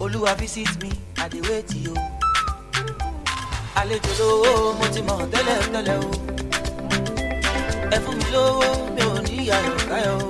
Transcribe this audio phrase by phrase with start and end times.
[0.00, 0.90] olúwa visit me
[1.24, 1.94] i dey wait yo.
[3.80, 6.10] àlejò lówó mo ti mọ̀ tẹ́lẹ̀ tẹ́lẹ̀ o.
[7.94, 10.28] ẹ fún mi lówó mi ò ní ìyàrá káyọ̀ o.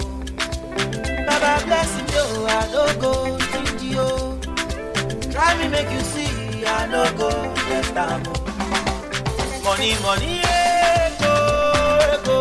[1.26, 2.26] baba bless me o
[2.58, 3.12] i no go
[3.44, 4.08] stingy o.
[5.32, 6.32] try me make you see
[6.66, 7.28] i no go
[7.68, 8.34] waste am o.
[9.64, 11.34] money money ego
[12.14, 12.38] ego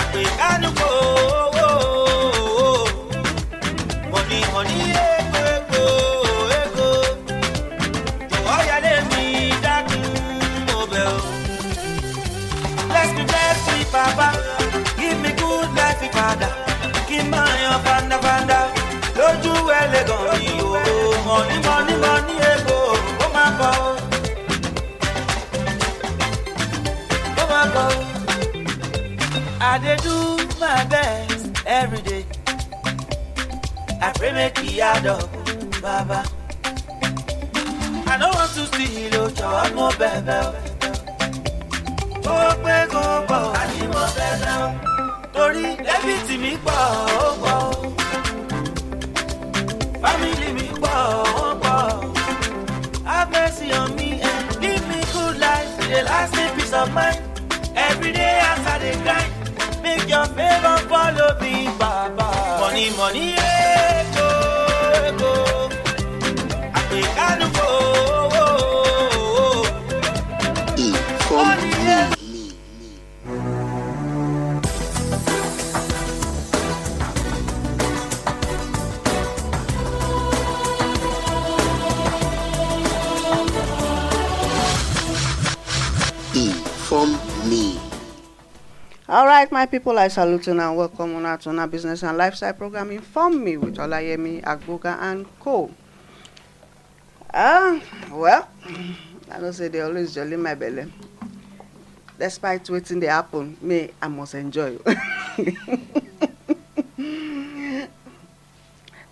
[0.00, 0.90] àgbékánu kò
[29.64, 32.24] I dey do my best every day.
[34.00, 35.30] I pray make e add up,
[35.80, 36.24] Baba.
[38.10, 40.52] I no want to steal o, jọ̀wọ́ mo bẹ̀bẹ̀ o.
[42.34, 44.68] Ó pé kó pọ̀, àní mo bẹ̀bẹ̀ o.
[45.34, 46.78] Torí débìtì mi pọ̀,
[47.24, 47.70] ó pọ̀ o.
[50.02, 50.96] Fámìlì mi pọ̀.
[53.08, 57.20] Have mercy on me and give me good life, the lasting peace of mind.
[57.88, 59.31] Every day I dey grind,
[59.96, 62.28] make your favour follow me, Baba.
[62.60, 63.34] Money, money,
[89.12, 92.54] All right, my people, I salute you and welcome on to our business and lifestyle
[92.54, 92.90] program.
[92.92, 95.70] Inform me with Olayemi Agboga and Co.
[97.34, 97.78] Ah,
[98.10, 98.48] well,
[99.30, 100.90] I don't say they always jolly my belly.
[102.18, 104.78] Despite waiting they happen, me, I must enjoy.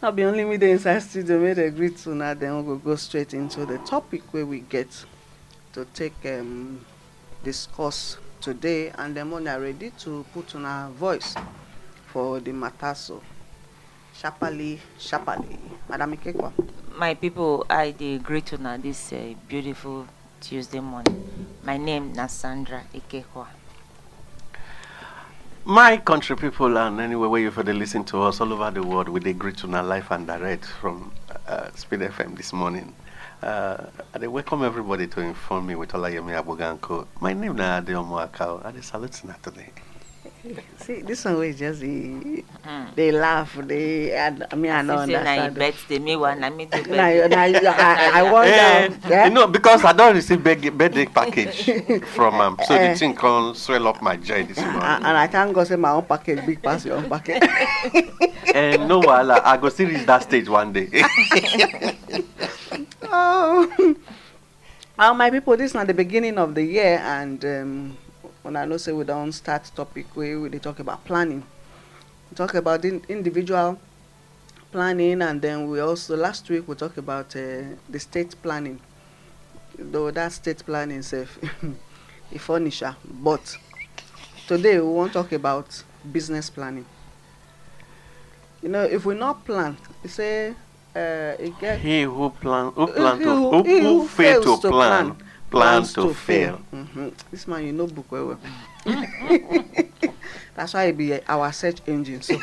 [0.00, 2.96] Not be only me the inside studio, may they greet to now, then we'll go
[2.96, 5.04] straight into the topic where we get
[5.74, 6.86] to take um,
[7.44, 11.34] discuss today and the money are ready to put on our voice
[12.12, 13.22] for the matter so
[14.14, 15.58] sharply sharply
[15.88, 16.52] madam ikekwa.
[16.98, 20.06] My people i dey greet una this uh, beautiful
[20.40, 21.22] tuesday morning.
[21.64, 23.46] My name na sandra ikekwa.
[25.64, 28.82] My country people and anywhere where you for the listen to us all over the
[28.82, 31.12] world, we dey greet una live and direct from
[31.46, 32.94] uh, Speed FM this morning.
[33.42, 37.06] Uh, I welcome everybody to inform me with Olayemi Aboganko.
[37.20, 38.64] My name na Adeomo Akao.
[38.64, 39.70] I dey salute una today.
[40.78, 42.44] see this one wey just dey
[42.96, 46.36] dey laugh dey i I mean i no see say na im understand birthday meanwhile
[46.38, 49.24] na me dey na you- na you- i i Eh, wonder eh?
[49.24, 51.64] you know, because I don't receive birthday, birthday package
[52.16, 52.92] from am, so Eh.
[52.92, 55.04] the thing can swell up my joy this and, morning.
[55.08, 57.42] and i thank god say my own package big pass your own package
[58.54, 60.88] And no wahala, I go still reach that stage one day.
[63.02, 63.96] Oh.
[64.98, 67.96] Well my people this na the beginning of the year and um,
[68.44, 71.42] una know say we don't start topic wey we talk about planning.
[72.30, 73.78] We talk about in individual
[74.72, 78.80] planning and then we also last week we talk about uh, the state planning.
[79.78, 81.38] Though that state planning sef
[82.32, 83.56] e funny sha but
[84.46, 85.82] today we won't talk about
[86.12, 86.86] business planning.
[88.62, 90.54] You know if we not plan e say
[90.94, 94.68] uh, get He who plan, who plan to, who- who, who who fail to to
[94.68, 96.60] plan, plan, plan plans to fail.
[96.72, 97.12] Mhm.
[97.30, 98.38] This man, you know book well well.
[100.54, 102.22] That's why it be our search engine.
[102.22, 102.40] So,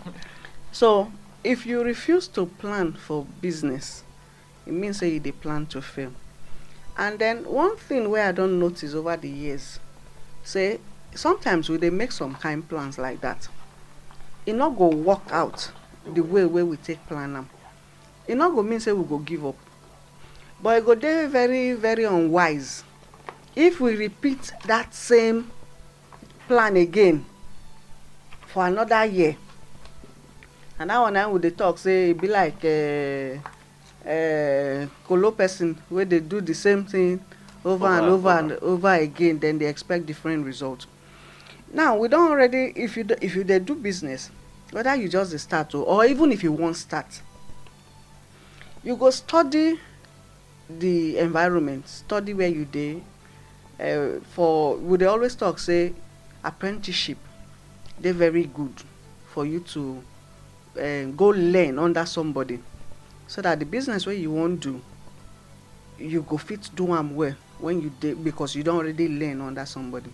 [0.72, 1.12] so
[1.44, 4.04] if you refuse to plan for business,
[4.66, 6.12] it means say you dey plan to fail.
[6.96, 9.80] And then one thing where I don't notice over the years,
[10.44, 10.78] say
[11.14, 13.48] sometimes we dey make some kind plans like that.
[14.46, 15.70] It not go work out
[16.06, 17.48] the way wey we take plan am.
[18.28, 19.56] E no go mean say we go give up.
[20.62, 22.84] but e go dey very very unwise
[23.56, 25.50] if we repeat that same
[26.46, 27.24] plan again
[28.46, 29.36] for another year
[30.78, 35.76] and that one na we dey talk say e be like uh, uh, kolo person
[35.90, 37.18] wey dey do the same thing
[37.64, 38.38] over, Over and over over.
[38.38, 40.86] and over again then dey expect different result
[41.72, 44.30] now we don already if you dey if you dey do business
[44.70, 47.20] whether you just dey start o or even if you wan start
[48.84, 49.78] you go study
[50.68, 53.00] the environment study where you dey
[53.80, 55.92] uh, for we dey always talk say
[56.44, 57.18] apprenticeship
[58.00, 58.72] dey very good
[59.32, 60.02] for you to
[60.80, 62.58] uh, go learn under somebody
[63.26, 64.80] so that the business wey you wan do
[65.98, 69.64] you go fit do am well when you dey because you don already learn under
[69.64, 70.10] somebody.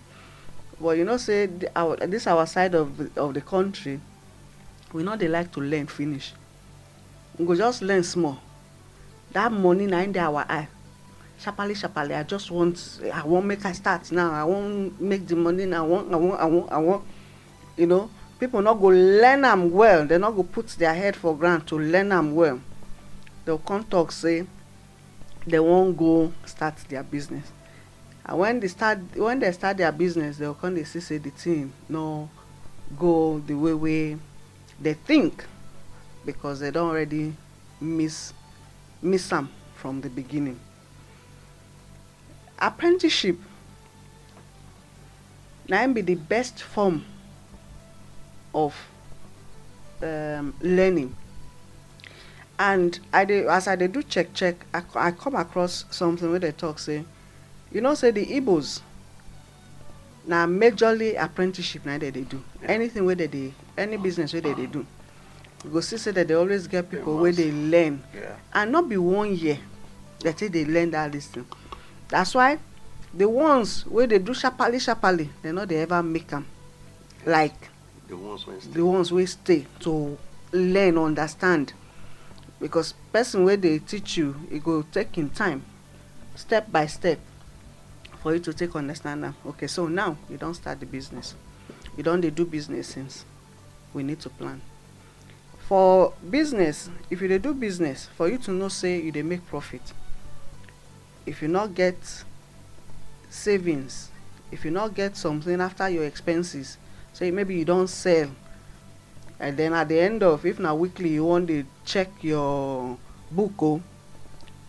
[0.80, 4.00] But you know say this our side of the of the country
[4.92, 6.34] we no dey like to learn finish.
[7.38, 8.38] We go just learn small
[9.32, 10.69] that money na im dey our eye.
[11.40, 14.32] Sharparly sharparly i just want i wan make i start now.
[14.32, 15.84] I wan make the money now.
[15.84, 17.02] I wan i wan i wan i wan
[17.76, 18.10] you know
[18.40, 20.06] people no go learn am well.
[20.06, 22.60] They no go put their head for ground to learn am well.
[23.44, 24.46] They go come talk say
[25.46, 27.50] they wan go start their business.
[28.26, 31.19] And when they start when they start their business they go come dey see say
[31.19, 32.28] the thing no
[32.98, 34.16] go the way wey
[34.80, 35.44] they think
[36.25, 37.34] because they don already
[37.80, 38.32] miss
[39.02, 40.58] miss am from the beginning.
[42.58, 43.38] Apprenticeship
[45.68, 47.04] im be the best form
[48.54, 48.74] of
[50.02, 51.14] um, learning.
[52.58, 56.40] And i dey as i dey do check check i, I come across something wey
[56.40, 57.04] dey talk say
[57.70, 58.80] you know say the igbos
[60.26, 62.42] na majorly apprenticeship dem dey do.
[62.64, 64.84] Anything wey dem dey any business wey dem dey do
[65.64, 67.37] you go see say dem dey always get people must.
[67.38, 68.02] dey learn.
[68.14, 68.37] Yeah.
[68.52, 69.58] and no be one year
[70.20, 71.44] take dey learn that lis ten
[72.08, 72.58] that's why
[73.14, 76.46] the ones wey dey do sharparly sharparly dem no dey ever make am.
[77.26, 77.69] Like
[78.08, 80.16] The ones when the ones wey stay to
[80.52, 81.72] learn understand.
[82.61, 85.62] Because person wey dey teach you e go take him time
[86.34, 87.19] step by step
[88.22, 89.34] for you to take understand am.
[89.46, 91.34] Okay so now you don start the business.
[91.96, 93.25] You don dey do business since
[93.93, 94.61] we need to plan
[95.68, 99.44] for business if you dey do business for you to know say you dey make
[99.46, 99.82] profit
[101.26, 102.24] if you no get
[103.28, 104.08] savings
[104.50, 106.78] if you no get something after your expenses
[107.12, 108.30] say maybe you don sell
[109.38, 112.96] and then at the end of if na weekly you wan dey check your
[113.30, 113.82] book o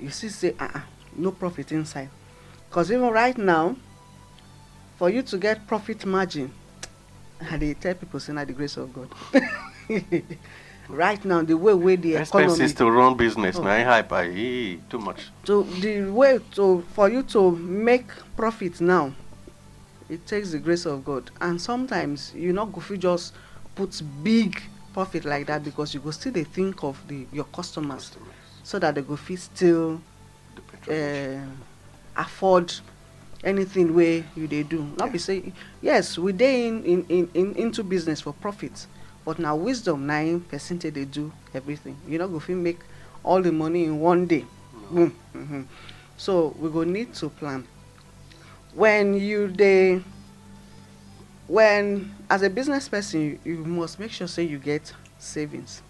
[0.02, 0.86] you see say ah ah
[1.16, 2.08] no profit inside.
[2.70, 3.76] Cause even right now
[4.98, 6.52] for you to get profit margin
[7.50, 9.08] i dey tell people say na the grace of god
[10.90, 13.64] right now the way wey the economy expenses to run business Oh.
[13.64, 15.30] na hype ah eh, too much.
[15.46, 19.14] to the way to for you to make profit now
[20.10, 21.30] it takes the grace of god.
[21.40, 23.34] And sometimes you no go fit just
[23.76, 24.60] put big
[24.92, 28.10] profit like that because you go still dey think of the your customers.
[28.10, 28.34] Customers,
[28.64, 30.02] so that they go fit still
[30.88, 32.74] the uh, afford
[33.44, 34.82] anything wey you dey do.
[34.98, 38.88] No be say yes we dey in, in in in into business for profit
[39.26, 41.96] but na wisdom na im person take dey do everything.
[42.08, 42.80] You no go fit make
[43.24, 44.46] all the money in one day.
[44.92, 45.66] Boom mhm
[46.18, 47.66] so we go need to plan.
[48.76, 50.02] When you dey
[51.48, 55.82] when as a business person you, you must make sure say you get savings.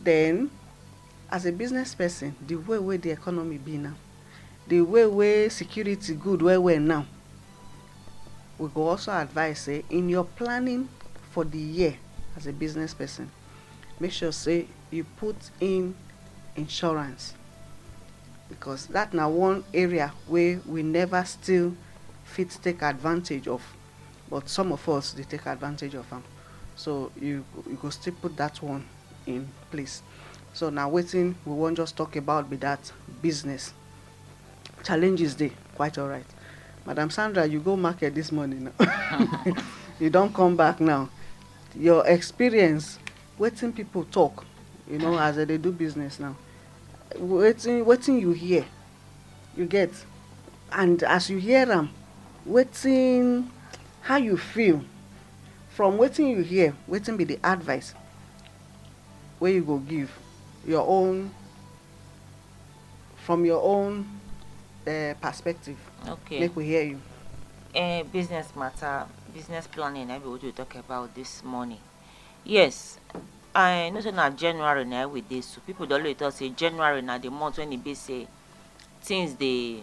[0.00, 0.50] Then
[1.30, 3.94] as a business person the way wey the economy be now
[4.68, 7.06] the way wey security good well well now
[8.58, 10.88] we go also advise say in your planning
[11.30, 11.96] for the year
[12.36, 13.30] as a business person
[14.00, 15.94] make sure say you put in
[16.56, 17.34] insurance.
[18.48, 21.74] Because that na one area wey we never still
[22.24, 23.62] fit take advantage of
[24.30, 26.22] but some of us dey take advantage of am.
[26.76, 28.84] So you you go still put that one
[29.26, 30.02] in place.
[30.52, 32.92] So na wetin we wan just talk about be that
[33.22, 33.72] business.
[34.82, 36.26] Challenges dey quite alright.
[36.86, 39.52] Madam sandra you go market this morning now.
[40.00, 41.08] You don come back now
[41.78, 42.98] your experience
[43.38, 44.44] wetin people talk
[44.90, 46.36] you know as dey do business now
[47.16, 48.64] wetin wetin you hear
[49.56, 49.90] you get
[50.72, 51.90] and as you hear am
[52.48, 53.46] wetin
[54.02, 54.82] how you feel
[55.70, 57.94] from wetin you hear wetin be the advice
[59.40, 60.10] wey you go give
[60.66, 61.30] your own
[63.24, 64.06] from your own
[64.86, 65.76] uh, perspective
[66.06, 66.40] Okay.
[66.40, 67.00] make we hear you.
[67.76, 71.80] Uh, business matter business planning be what we talk about this morning.
[72.44, 72.98] Yes
[73.54, 77.18] i know na january na we dey so people dey always talk say january na
[77.18, 78.26] the month when be say
[79.00, 79.78] things dey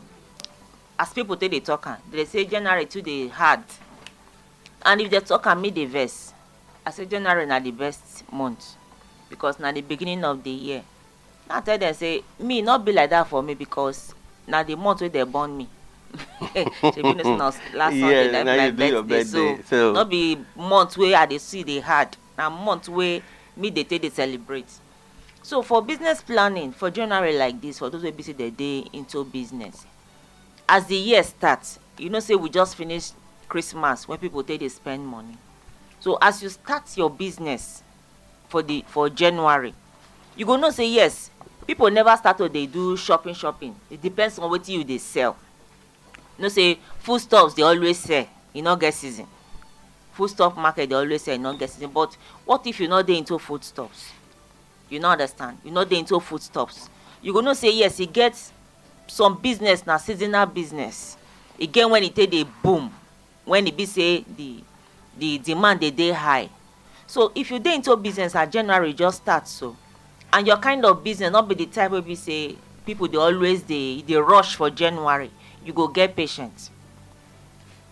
[1.00, 3.64] as people take dey talk am dey say january too dey hard.
[4.84, 6.34] And if dey talk am make dey vex.
[6.86, 8.76] I say january na the best month
[9.30, 10.84] because na the beginning of the year.
[11.50, 14.14] I tell dem say me no be like that for me because
[14.48, 15.68] na the month wey dey born me
[16.94, 21.14] shebi na last sunday Yeah, na be my birthday birthday, so- no be month wey
[21.16, 23.22] i dey see dey hard na month wey
[23.58, 24.68] me dey take dey celebrate.
[25.44, 28.88] So for business planning for january like this for those wey be say dey dey
[28.94, 29.86] into business
[30.70, 33.12] as the year start you know say we just finish
[33.50, 35.38] christmas when people take dey spend money.
[36.00, 37.84] So as you start your business
[38.50, 39.74] for the for january
[40.36, 41.30] you go know say yes
[41.68, 43.76] people never start to dey do shopping shopping.
[43.90, 45.36] It depends on wetin you dey sell
[46.38, 49.28] you know say foodstuffs dey always sell e no get season.
[50.14, 51.92] Foodstuff market dey always sell e no get season.
[51.92, 54.12] But what if you no dey into foodstuffs?
[54.90, 55.58] You no understand.
[55.64, 56.90] You no dey into foodstuffs.
[57.22, 58.36] You go know say yes e get
[59.08, 61.18] some business na seasonal business.
[61.60, 62.92] E get when e take dey boom
[63.46, 64.64] when e be say the
[65.18, 66.50] the demand dey dey high.
[67.08, 69.76] So if you dey into business as january just start so
[70.34, 73.64] and your kind of business no be the type wey be say people dey always
[73.64, 75.30] dey dey rush for january
[75.66, 76.70] you go get patient.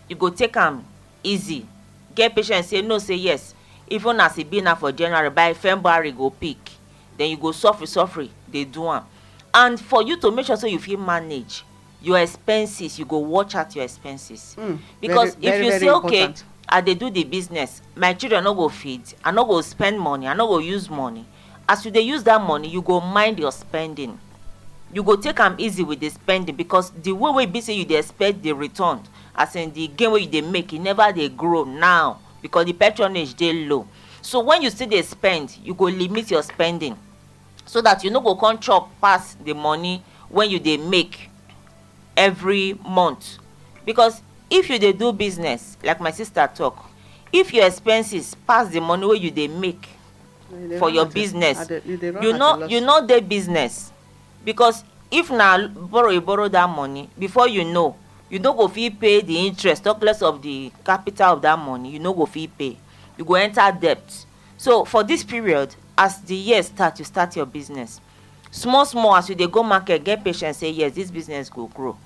[0.08, 0.84] You go take am
[1.22, 1.66] easy.
[2.14, 3.54] Get patient say no say yes.
[3.88, 6.70] Even as e be now for january by february go peak
[7.16, 9.04] then you go suffer suffer dey do am.
[9.52, 11.64] And for you to make sure say you fit manage
[12.02, 14.56] your expenses you go watch out your expenses.
[14.58, 16.44] Mm, because very, if you very say okay important.
[16.68, 17.82] i dey do the business.
[17.94, 19.02] My children no go feed.
[19.24, 20.26] I no go spend money.
[20.26, 21.26] I no go use money.
[21.68, 24.18] As you dey use that money you go mind your spending
[24.92, 27.84] you go take am easy with the spending because the way wey be say you
[27.84, 29.00] dey expect the return
[29.34, 32.72] as in the gain wey you dey make e never dey grow now because the
[32.72, 33.86] patronage dey low.
[34.22, 36.96] So when you still dey spend you go limit your spending
[37.66, 41.30] so that you no go come chop pass the money wey you dey make
[42.16, 43.38] every month.
[43.84, 46.84] Because if you dey do business like my sister talk
[47.32, 49.88] if your expenses pass the money wey you dey make
[50.52, 53.92] You for your business you no you no dey business
[54.44, 57.96] because if na borrow you borrow that money before you know
[58.28, 61.90] you no go fit pay the interest talk less of the capital of that money
[61.90, 62.76] you no go fit pay.
[63.18, 64.24] You go enter debt.
[64.56, 68.00] So for this period as the year start you start your business.
[68.50, 71.96] Small small as you dey go market get patience say yes this business go grow.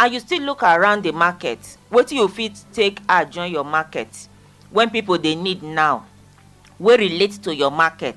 [0.00, 1.60] And you still look around the market
[1.92, 4.28] wetin you fit take add join your market?
[4.70, 6.06] When people dey need now
[6.78, 8.16] wey relate to your market.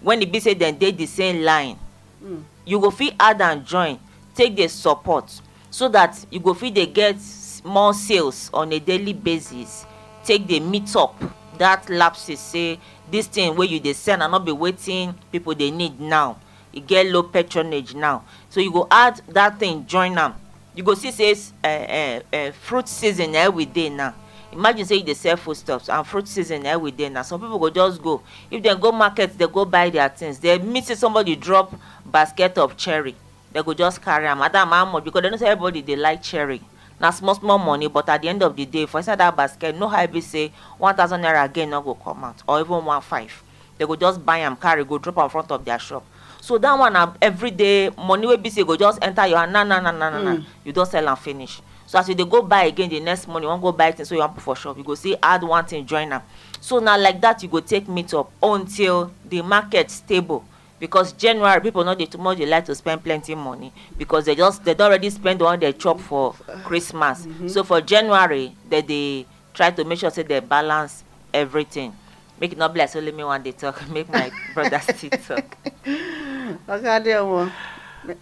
[0.00, 1.78] When e be say dem dey the same line.
[2.22, 2.42] Mm.
[2.64, 3.98] You go fit add am join
[4.34, 5.40] take dey support
[5.70, 7.16] so that you go fit dey get
[7.64, 9.86] more sales on a daily basis.
[10.24, 11.18] Take dey meet up
[11.58, 12.78] that lapses say
[13.10, 16.36] this thing wey you dey sell na no be wetin people dey need now.
[16.72, 18.24] E get low patronage now.
[18.50, 20.34] So you go add that thing join am.
[20.74, 24.14] You go see say uh, uh, uh, fruit season na we dey now
[24.54, 27.08] imagine say you dey sell foodstuffs and fruit season na we dey.
[27.08, 28.22] Now some people go just go.
[28.50, 30.38] If dem go market dey go buy their things.
[30.38, 31.74] Dem meet say somebody drop
[32.06, 33.14] basket of cherry
[33.52, 34.38] dem go just carry am.
[34.38, 35.04] Madam how much?
[35.04, 36.60] Because dem know say everybody dey like cherry.
[37.00, 39.74] Na small small money but at the end of the day for inside that basket
[39.76, 42.84] no how e be say one thousand naira again no go come out or even
[42.84, 43.42] one five.
[43.78, 46.04] Dem go just buy am carry go drop am front of their shop.
[46.40, 49.52] So that one na everyday money wey be say go just enter your hand.
[49.52, 50.36] Na na na na na na.
[50.36, 50.44] Mm.
[50.64, 53.44] you don sell am finish so as you dey go buy again the next morning
[53.44, 55.42] you wan go buy things wey you wan put for shop you go see add
[55.42, 56.22] one thing join am.
[56.60, 60.44] So na like that you go take meet up until the market stable.
[60.80, 63.72] Because january people no dey too much dey like to spend plenty money.
[63.98, 66.32] Because they just they don already spend the one they chop for
[66.64, 67.26] christmas.
[67.48, 71.94] So for january they dey try to make sure say they balance everything.
[72.40, 75.10] Make e no be like say only me wan dey talk make my brother still
[75.10, 75.56] talk.
[76.68, 77.52] oga adeomo ma-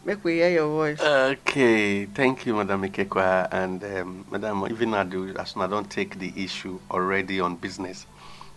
[0.04, 1.00] make we hear your voice.
[1.00, 3.48] Okay, thank you, Madam Ikekwa.
[3.52, 8.06] And um, Madam, even I do, as I don't take the issue already on business.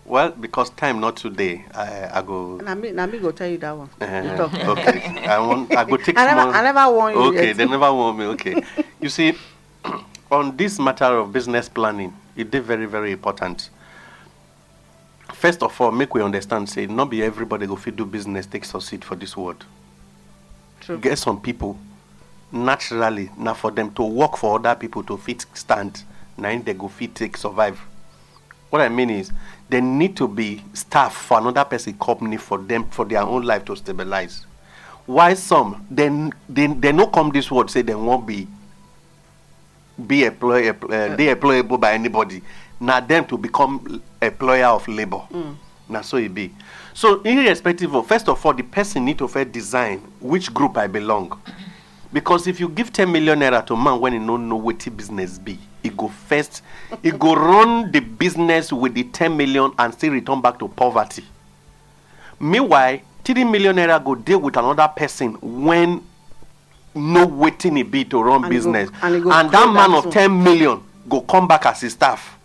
[0.06, 2.58] Well, because time not today, I, I go.
[2.58, 3.90] na me go tell you that one.
[4.00, 4.54] You Uh, talk.
[4.78, 5.76] okay, I want.
[5.76, 6.54] I go take I never small.
[6.54, 7.58] I never warn you Okay, yet.
[7.58, 8.26] they never warn me.
[8.26, 8.62] Okay,
[9.02, 9.34] you see,
[10.32, 13.72] on this matter of business planning, it is very very important.
[15.34, 16.70] First of all, make we understand.
[16.70, 19.66] Say, not be everybody go fit do business take succeed for this world.
[20.86, 20.98] True.
[21.00, 21.80] get some people
[22.52, 26.04] naturally na for them to work for other people to fit stand.
[26.38, 27.80] Im they go fit take survive.
[28.70, 29.32] What i mean is
[29.70, 33.66] they need to be staff for another person company for them for their own life
[33.66, 34.46] to stabilize.
[35.08, 38.48] Why some dem they, they no come this world say they won't be
[40.06, 42.42] be employ, uh, dey employable by anybody.
[42.80, 45.22] Na them to become employer of labour
[45.90, 46.52] na so e be.
[46.94, 50.88] So irrespective of first of all the person need to first design which group i
[50.88, 51.40] belong.
[52.14, 55.38] Because if you give ten million naira to man when he no know wetin business
[55.38, 56.62] be he go first
[57.04, 61.24] he go run the business with the ten million and still return back to poverty.
[62.40, 66.02] Meanwhile three million naira go deal with another person when
[66.94, 68.90] know wetin e be to run And he go- business.
[69.02, 72.38] and and that man of ten million go come back as his staff.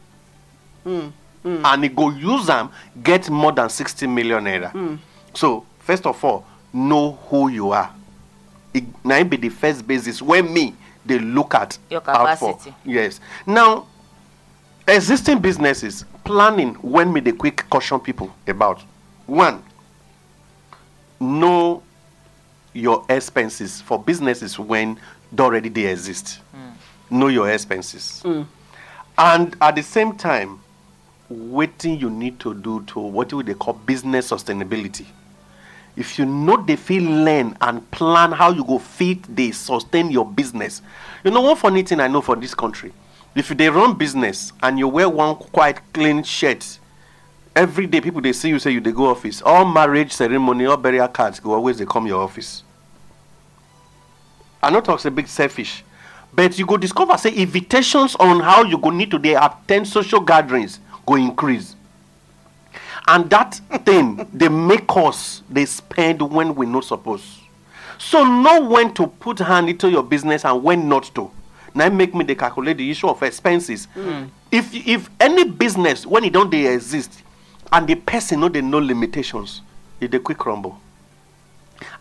[0.85, 1.13] Mm,
[1.45, 2.71] mm, and he go use them
[3.03, 4.73] get more than sixty million naira.
[4.73, 4.99] mm.
[5.35, 7.91] so first of all know who you are
[8.75, 10.75] e na be the first basis wey me
[11.07, 13.87] dey look at Your out for yes now
[14.87, 18.81] existing businesses planning when me dey quick caution people about
[19.27, 19.63] one
[21.21, 21.83] know
[22.73, 24.99] your expenses for businesses when
[25.33, 26.41] they already they exist.
[27.11, 28.23] Know your expenses.
[29.19, 30.60] And at the same time,
[31.31, 35.07] waiting you need to do to what they call business sustainability.
[35.97, 40.27] If you know the feel learn and plan how you go fit they sustain your
[40.27, 40.83] business.
[41.25, 42.93] You know one funny thing I know for this country.
[43.35, 46.79] If they run business and you wear one quite clean shirt,
[47.55, 49.41] every day people they see you say you they go office.
[49.43, 52.65] All marriage ceremony, all burial cards go always they come your office.
[54.63, 55.85] I know talks a bit selfish,
[56.33, 60.21] but you go discover say invitations on how you go need to they attend social
[60.21, 61.75] gatherings go increase.
[63.09, 67.41] And that thing they make us they spend when we not suppose.
[67.99, 71.31] So know when to put hand into your business and when not to.
[71.75, 73.87] Now make me they calculate the issue of expenses.
[73.87, 74.25] Hmm.
[74.53, 77.23] If if any business when it don't they exist
[77.73, 79.63] and the person know they know limitations,
[80.01, 80.81] it they quick crumble.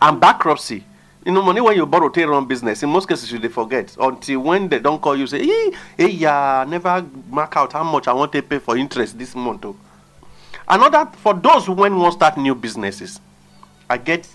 [0.00, 0.84] And bankruptcy.
[1.24, 3.94] You know, money when you borrow to run business, in most cases you they forget
[4.00, 8.08] until when they don't call you say, hey, hey, yeah, never mark out how much
[8.08, 9.66] I want to pay for interest this month.
[9.66, 9.76] oh."
[10.66, 13.20] Another for those who when want start new businesses,
[13.88, 14.26] I get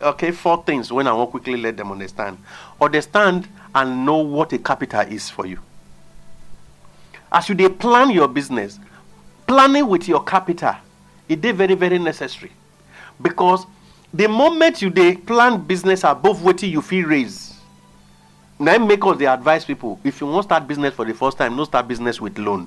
[0.00, 2.38] okay four things when I want quickly let them understand.
[2.80, 5.58] Understand and know what a capital is for you.
[7.30, 8.78] As you they plan your business,
[9.46, 10.76] planning with your capital,
[11.28, 12.52] it is very very necessary
[13.20, 13.66] because
[14.12, 17.54] the moment you dey plan business above wetin you fit raise
[18.58, 21.38] na im make us dey advise people if you wan start business for the first
[21.38, 22.66] time no start business with loan.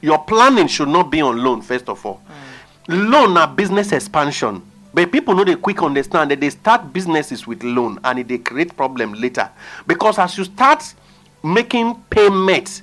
[0.00, 2.20] Your planning should not be on loan first of all.
[2.88, 4.60] Loan na business expansion
[4.92, 8.38] but people no dey quick understand that they start businesses with loan and e dey
[8.38, 9.48] create problem later.
[9.86, 10.94] Because as you start
[11.42, 12.82] making payment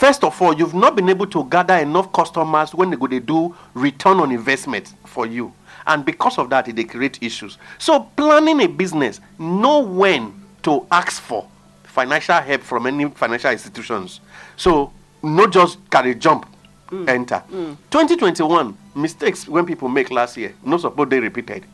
[0.00, 3.18] first of all you've not been able to gather enough customers when they go dey
[3.18, 5.52] do return on investment for you.
[5.86, 7.58] And because of that they create issues.
[7.78, 11.46] So planning a business know when to ask for
[11.84, 14.20] financial help from any financial institutions.
[14.56, 14.90] So
[15.22, 16.46] not just carry jump
[16.88, 17.06] mm.
[17.06, 17.42] enter.
[17.52, 17.76] Mm.
[17.90, 21.64] 2021 mistakes when people make last year no support they repeated.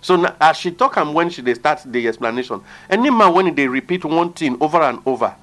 [0.00, 3.54] So na as she talk am when she dey start the explanation any man when
[3.54, 5.34] they repeat one thing over and over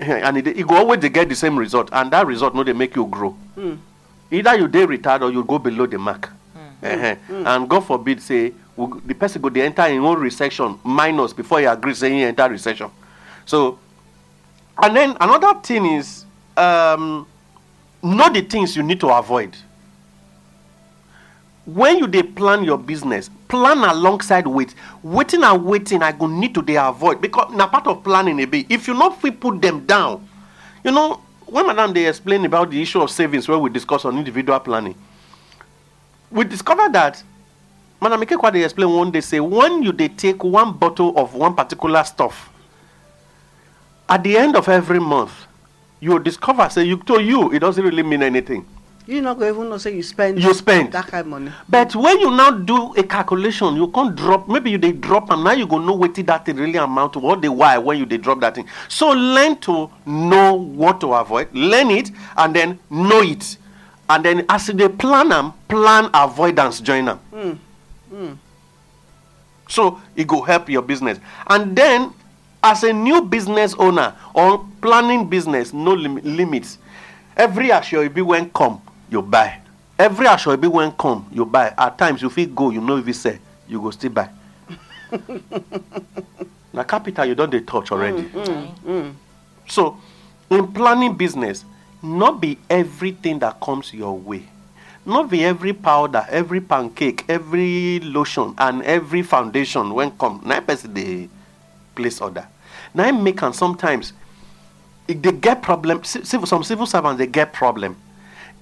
[0.00, 2.72] and e e go always dey get the same result and that result no dey
[2.72, 3.34] make you grow.
[4.30, 6.30] Either you dey retired or you go below the mark.
[6.82, 7.16] Ehen.
[7.30, 8.52] and god forbid say
[9.06, 12.48] the person go dey enter im own recession minus before he agree say he enter
[12.48, 12.90] recession.
[13.46, 13.78] So
[14.78, 17.26] and then another thing is um,
[18.02, 19.56] know the things you need to avoid
[21.66, 24.72] when you dey plan your business plan alongside with
[25.04, 28.44] wetin and wetin i go need to dey avoid because na part of planning e
[28.44, 28.64] be.
[28.68, 30.26] If you no fit put them down
[30.84, 34.16] you know when madam dey explain about the issue of savings wey we discuss on
[34.16, 34.94] individual planning
[36.30, 37.20] we discover that
[38.00, 41.54] madam ikekwa dey explain one day say when you dey take one bottle of one
[41.54, 42.48] particular stuff
[44.08, 45.32] at the end of every month
[45.98, 48.64] you go discover say you to you it doesn't really mean anything
[49.06, 50.92] you no go even know say you spend You spend.
[50.92, 51.52] that kind of money.
[51.68, 55.44] But when you now do a calculation you can't drop maybe you dey drop am
[55.44, 58.06] now you go know wetin that thing really amount to what the why when you
[58.06, 58.66] dey drop that thing.
[58.88, 61.48] So learn to know what to avoid.
[61.54, 63.56] Learn it and then know it.
[64.10, 67.52] And then as you dey plan am plan avoidance join am hmm.
[68.14, 68.32] hmm.
[69.68, 71.18] so e go help your business.
[71.46, 72.12] And then
[72.62, 76.78] as a new business owner or planning business no lim limits.
[77.36, 79.60] Every asoebi when come you buy.
[79.98, 81.72] Every asoebi when come you buy.
[81.76, 83.36] At times you fit go you no even sell
[83.68, 84.28] you go still buy.
[86.72, 88.22] Na capital you don dey touch already.
[88.22, 89.14] Mm, mm, mm.
[89.68, 89.96] So
[90.50, 91.64] in planning business
[92.02, 94.42] not be everything that comes your way.
[95.06, 100.42] Not be every powder every pancake every lotion and every foundation when come.
[100.44, 101.28] Na person dey
[101.94, 102.46] place order.
[102.92, 104.12] Na im make am sometimes
[105.08, 106.04] e dey get problem.
[106.04, 107.96] Some civil servants dey get problem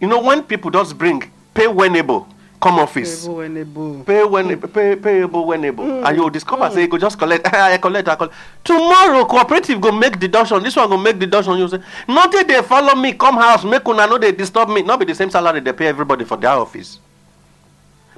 [0.04, 1.18] you know when people just bring
[1.54, 2.26] pay wenable
[2.60, 3.24] come office.
[3.24, 4.04] Ebo enebo.
[4.04, 7.78] pay when pay payable whenable and you go discover say you go just collect i
[7.78, 8.34] collect i collect.
[8.62, 10.62] Tomorrow cooperative go make deduction.
[10.62, 11.56] This one go make deduction.
[11.56, 13.14] You say nothing dey follow me.
[13.14, 13.64] Come house.
[13.64, 14.82] Make una no dey disturb me.
[14.82, 16.98] No be the same salary dey pay everybody for their office.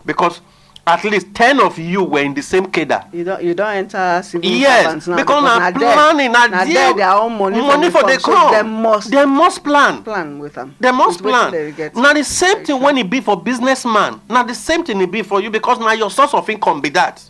[0.04, 0.40] Because
[0.86, 3.00] at least ten of you were in the same cadre.
[3.12, 6.64] You don you don enter civil yes servant now because na there- planning na na
[6.64, 10.02] there there their own money, money for come come so dem must dem must plan.
[10.04, 10.74] plan with am.
[10.80, 11.92] dem must with plan.
[11.94, 14.20] na the same thing when e be for businessman.
[14.30, 16.88] Na the same thing e be for you because na your source of income be
[16.90, 17.20] that.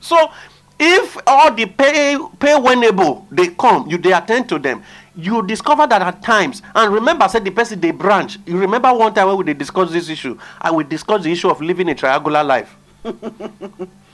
[0.00, 0.16] So
[0.78, 4.82] if all the pay pay wenable dey come you dey at ten d to them
[5.16, 8.92] you discover that at times and remember I said the person dey branch you remember
[8.92, 11.94] one time when we discussed this issue i will discuss the issue of living a
[11.94, 12.76] triangular life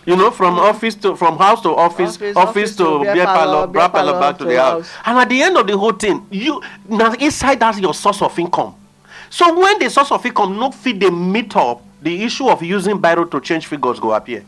[0.07, 3.15] you know, from office to from house to office, Office, office, office to to beer
[3.15, 4.89] beer parlour, parlor, beer beer parlor back to to the house.
[4.91, 5.03] house.
[5.05, 8.39] And at the end of the whole thing, you now inside that's your source of
[8.39, 8.75] income.
[9.29, 13.01] So when the source of income not fit the meet up, the issue of using
[13.03, 14.45] biro to change figures go appear.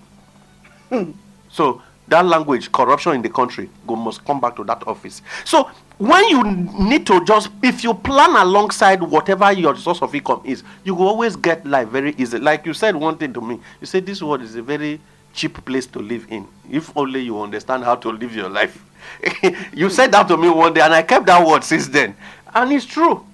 [1.50, 5.22] So that language, corruption in the country, go must come back to that office.
[5.44, 10.42] So when you need to just, if you plan alongside whatever your source of income
[10.44, 12.38] is, you will always get life very easy.
[12.38, 15.00] Like you said one thing to me, you said this world is a very
[15.34, 16.46] cheap place to live in.
[16.70, 18.84] If only you understand how to live your life.
[19.72, 22.14] you said that to me one day, and I kept that word since then,
[22.54, 23.24] and it's true.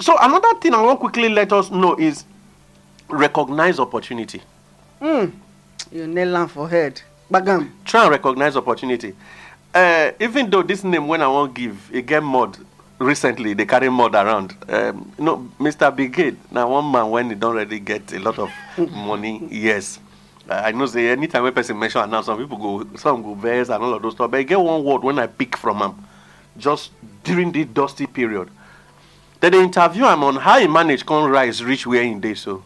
[0.00, 2.24] So another thing I want quickly let us know is
[3.08, 4.42] recognize opportunity.
[5.00, 5.26] Hmm.
[5.92, 7.00] You nail am for head.
[7.30, 7.70] Bagam.
[7.84, 9.14] try and recognize opportunity.
[9.74, 12.56] Uh, even though this name when i wan give e get mud.
[12.98, 14.54] Recently dey carry mud around.
[14.68, 18.38] Um, you know mr brigade na one man when he don already get a lot
[18.38, 18.50] of
[18.90, 19.98] money yes.
[20.48, 23.34] Uh, i know say anytime wey person mention am now some people go some go
[23.34, 24.30] vex and all of those stuff.
[24.30, 26.06] But e get one word when i pick from am
[26.56, 26.90] just
[27.24, 28.48] during this dusty period.
[29.40, 32.62] Dem dey interview am on how he manage come rise reach where he dey so.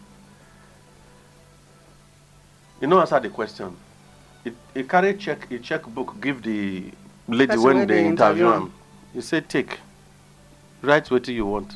[2.80, 3.74] You no answer the question
[4.44, 6.84] he he carry check he checkbook give the
[7.28, 8.72] lady Person when they interview am
[9.12, 9.78] he say take
[10.82, 11.74] write wetin you want.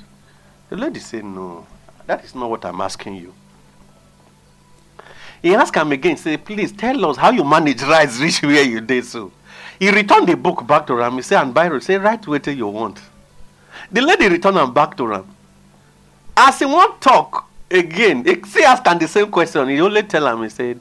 [0.71, 1.67] The lady say no
[2.07, 3.33] that is not what i'm asking you.
[5.43, 8.81] He ask am again say please tell us how you manage rise reach where you
[8.81, 9.31] dey so.
[9.79, 12.69] He return the book back to am he say and biro say write wetin you
[12.69, 13.01] want.
[13.93, 15.27] The lady return am back to am
[16.37, 19.69] as he wan talk again he still ask am the same question.
[19.69, 20.77] He only tell am he say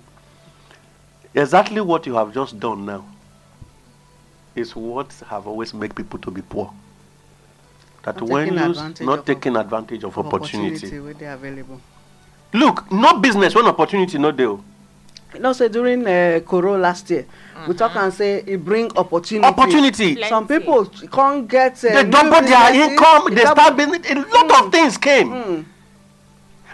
[1.36, 3.04] exactly what you have just done now
[4.56, 6.72] is what have always made people to be poor.
[8.04, 11.67] That Not when you not of taking advantage of opportunity, Opportunity.
[12.54, 14.60] look no business when opportunity no dey o
[15.34, 17.26] You know say during uh, Koro last year,
[17.67, 19.48] we talk and say e bring opportunity.
[19.48, 20.15] opportunity.
[20.15, 20.30] Plenty.
[20.30, 21.84] Some people can't get.
[21.84, 24.12] Uh, they double their income they double- start business.
[24.12, 25.65] A lot of things came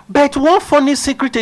[0.09, 1.35] but one funny secret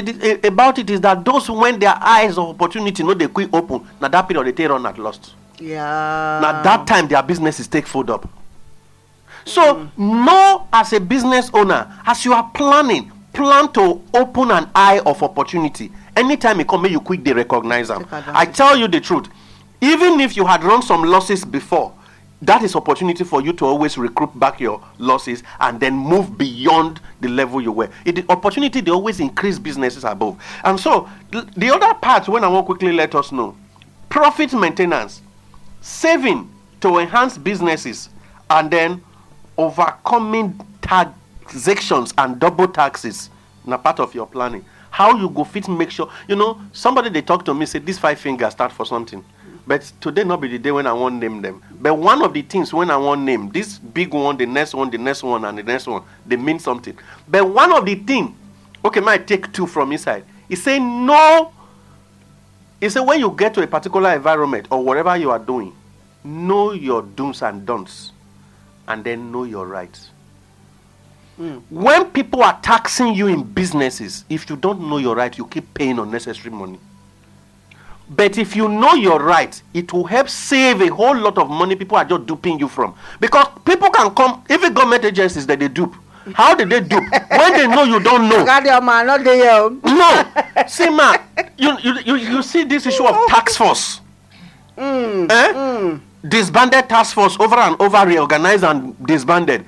[0.46, 3.88] about it is that those who when their eyes of opportunity no they quick open
[4.02, 6.40] na that period they take run at lost Yeah.
[6.42, 8.30] na that time their businesses take fold up.
[9.46, 9.98] So mm.
[9.98, 15.22] know as a business owner as you are planning plan to open an eye of
[15.24, 15.92] opportunity.
[16.16, 18.06] Anytime e come you quick dey recognize them.
[18.12, 19.28] I tell you the truth.
[19.80, 21.94] Even if you had run some losses before
[22.42, 27.02] that is opportunity for you to always recruit back your losses and then move beyond
[27.22, 27.90] the level you were.
[28.06, 30.42] It the opportunity dey always increase businesses above.
[30.64, 33.56] And so the other part when i wan quickly let us know
[34.10, 35.22] profit maintenance
[35.82, 36.50] saving
[36.82, 38.10] to enhance businesses
[38.50, 39.02] and then
[39.58, 43.30] overcoming taxations and double taxes
[43.66, 44.64] na part of your planning.
[44.92, 47.98] How you go fit make sure you know somebody they talk to me say this
[47.98, 49.24] five fingers start for something
[49.68, 51.62] but today not be the day when i wan name them.
[51.80, 54.90] But one of the things when i wan name this big one the next one
[54.90, 56.98] the next one and the next one they mean something.
[57.28, 58.36] But one of the thing
[58.84, 60.24] okay i take two from inside?
[60.50, 61.52] E say no.
[62.80, 65.76] He said, when you get to a particular environment or whatever you are doing,
[66.24, 68.12] know your do's and don'ts,
[68.88, 70.12] and then know your rights.
[71.38, 71.58] Hmm.
[71.70, 75.74] When people are taxing you in businesses, if you don't know your right, you keep
[75.74, 76.80] paying unnecessary money.
[78.10, 81.76] But if you know your right, it will help save a whole lot of money
[81.76, 82.96] people are just duping you from.
[83.20, 85.96] Because people can come, even government agencies that they dupe.
[86.34, 87.04] How did they dupe?
[87.30, 88.46] when they know you don't know.
[88.46, 89.40] Guardian man, not dey
[89.84, 91.20] No, see, man,
[91.58, 94.02] you, you, you, you see this issue of tax force.
[94.78, 96.00] Mm, eh?
[96.28, 99.66] Disbanded task force over and over reorganized and disbanded.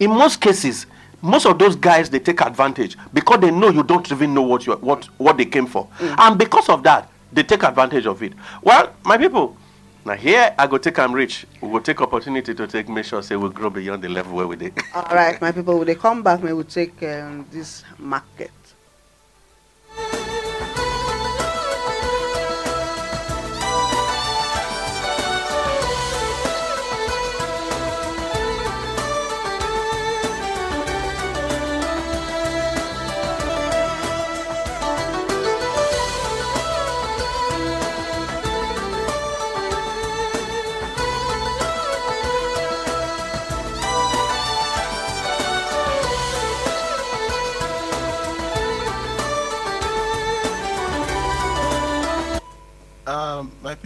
[0.00, 0.86] In most cases,
[1.20, 4.66] most of those guys they take advantage because they know you don't even know what
[4.66, 8.32] you what what they came for, and because of that, they take advantage of it.
[8.62, 9.56] Well, my people,
[10.04, 11.46] now here I go take I'm rich.
[11.60, 14.46] We will take opportunity to take make sure say we grow beyond the level where
[14.46, 14.72] we did.
[14.94, 18.50] All right, my people, when they come back, we take um, this market.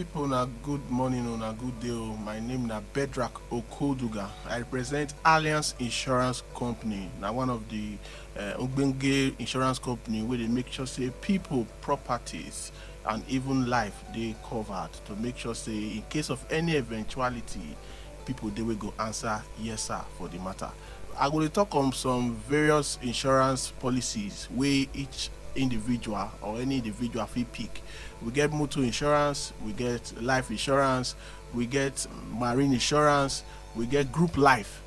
[0.03, 1.91] People, na good morning or na good day.
[1.91, 2.17] oh.
[2.25, 4.29] My name na Bedrak Okoduga.
[4.49, 7.09] I represent Alliance Insurance Company.
[7.21, 7.97] Now one of the
[8.37, 12.73] uh, ogbonge insurance company where they make sure say people, properties,
[13.09, 17.77] and even life they covered to make sure say in case of any eventuality,
[18.27, 20.71] people they will go answer yes sir for the matter.
[21.17, 27.27] I go dey talk on some various insurance policies wey each individual or any individual
[27.27, 27.83] fit pick.
[28.25, 31.15] We get motor insurance, we get life insurance,
[31.55, 33.43] we get marine insurance,
[33.75, 34.83] we get group life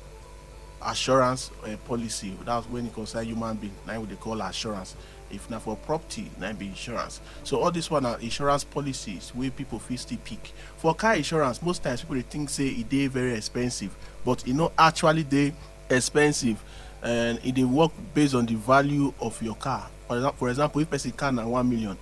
[0.82, 2.36] assurance uh, policy.
[2.44, 3.74] That's when it concern human being.
[3.86, 4.94] Now we dey call assurance.
[5.30, 7.20] If na for property, na be insurance.
[7.42, 10.52] So all this one are insurance policies wey people fit still pick.
[10.76, 13.94] For car insurance, most times people dey think say e very expensive,
[14.24, 15.52] but e no actually dey
[15.90, 16.62] expensive
[17.02, 19.88] and e dey work based on the value of your car.
[20.06, 21.96] For example, for example, if person car na one million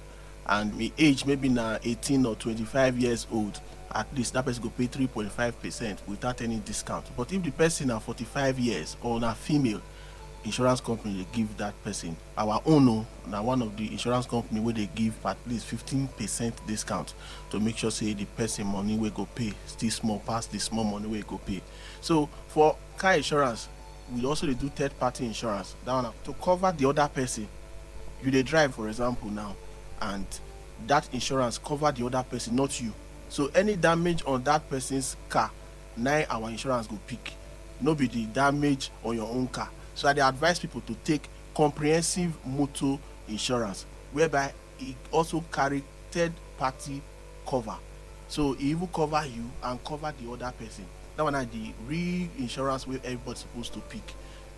[0.47, 3.61] and e age maybe na eighteen or twenty-five years old,
[3.95, 7.07] at least that person go pay three point five percent without any discount.
[7.17, 9.81] But if the person na forty-five years or na female,
[10.45, 14.61] insurance company dey give that person our own o na one of the insurance company
[14.61, 17.15] wey dey give at least fifteen percent discount
[17.49, 20.85] to make sure say the person money wey go pay still small pass the small
[20.85, 21.63] money wey e go pay.
[22.03, 23.69] So for car insurance
[24.15, 25.75] we also dey do third party insurance.
[25.87, 27.49] That one na to cover the other person.
[28.23, 29.57] You dey drive for example now
[30.13, 30.27] and
[30.87, 32.93] that insurance cover the other person not you.
[33.29, 35.51] So any damage on that person's car
[35.97, 37.33] na our insurance go pick.
[37.81, 39.69] No be the damage on your own car.
[39.95, 46.33] So i dey advise people to take comprehensive motor insurance whereby e also carry third
[46.59, 47.01] party
[47.47, 47.77] cover.
[48.29, 50.85] So e even cover you and cover the other person.
[51.17, 54.03] That one na the real insurance wey everybody suppose to pick.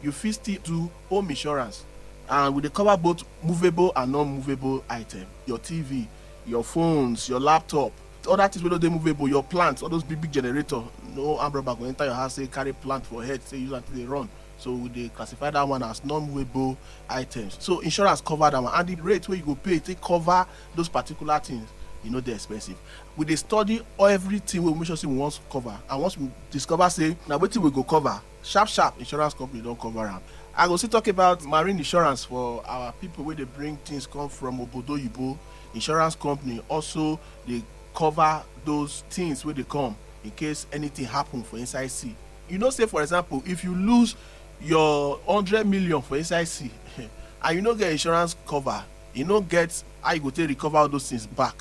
[0.03, 1.85] You fit still do home insurance
[2.29, 6.07] and we dey cover both movable and non-movable item your tv
[6.47, 7.93] your phones your laptop
[8.29, 10.83] other things wey no dey movable your plant all those big big generator
[11.15, 13.95] no robber go enter your house say carry plant for head say use am take
[13.97, 14.29] dey run.
[14.59, 16.77] So we dey classify that one as non-movable
[17.11, 17.57] items.
[17.61, 18.73] So insurance cover that one.
[18.75, 21.69] And the rate wey you go pay take cover those particular things
[22.05, 22.77] e no dey expensive.
[23.17, 25.77] We dey study everything wey we make sure say we wan cover.
[25.91, 29.77] And once we discover say na wetin we go cover sharp sharp insurance company don
[29.77, 30.21] cover am
[30.57, 34.29] i go still talk about marine insurance for our people wey dey bring things come
[34.29, 35.37] from obodo oyibo
[35.75, 37.63] insurance company also dey
[37.95, 42.15] cover those things wey dey come in case anything happen for inside sea.
[42.49, 44.17] You know say for example if you lose
[44.61, 46.71] your hundred million for inside sea
[47.43, 48.83] and you no get insurance cover
[49.15, 51.55] you no get how you go take recover all those things back.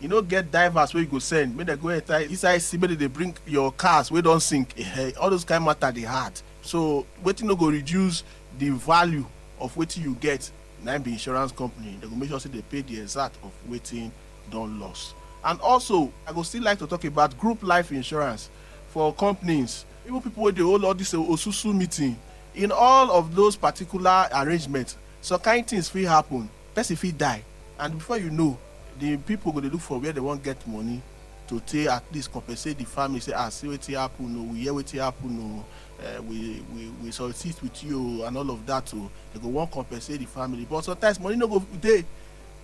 [0.00, 2.90] You no get divers wey you go send make dem go enter inside sea make
[2.90, 4.74] dem dey bring your cars wey don sink.
[5.20, 8.22] All those kind matter dey hard so wetin no go reduce
[8.58, 9.24] the value
[9.58, 10.50] of wetin you get
[10.84, 11.96] na im be insurance company.
[12.00, 14.10] Dem go make sure say they pay the exact of wetin
[14.50, 15.14] don loss.
[15.44, 18.50] And also i go still like to talk about group life insurance
[18.88, 19.86] for companies.
[20.06, 22.18] Even people wey dey hold all this osusu meeting
[22.54, 26.48] in all of those particular arrangements some kind things fit happen.
[26.74, 27.42] Person fit die.
[27.78, 28.58] And before you know
[29.00, 31.00] the people go dey look for where they wan get money
[31.48, 34.72] to take at least compensate the family say ah see wetin happen o we hear
[34.72, 35.64] wetin happen o
[36.04, 39.48] uh, we we we solicit with you o and all of that o they go
[39.48, 40.66] wan compensate the family.
[40.68, 42.04] But sometimes money no go dey.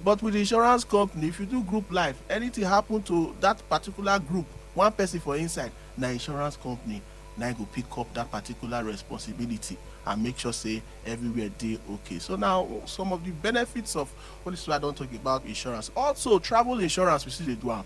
[0.04, 4.46] But with insurance company if you do group life anything happen to that particular group
[4.74, 7.00] one person for inside na insurance company
[7.38, 12.18] na go pick up that particular responsibility and make sure say everywhere dey okay.
[12.18, 14.12] So now some of the benefits of
[14.44, 15.90] all this wey i don talk about insurance.
[15.96, 17.84] Also travel insurance we still dey do am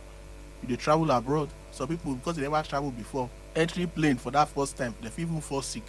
[0.62, 1.48] you dey travel abroad.
[1.72, 5.22] Some people because they never travel before entry plane for that first time dem fit
[5.22, 5.84] even fall sick.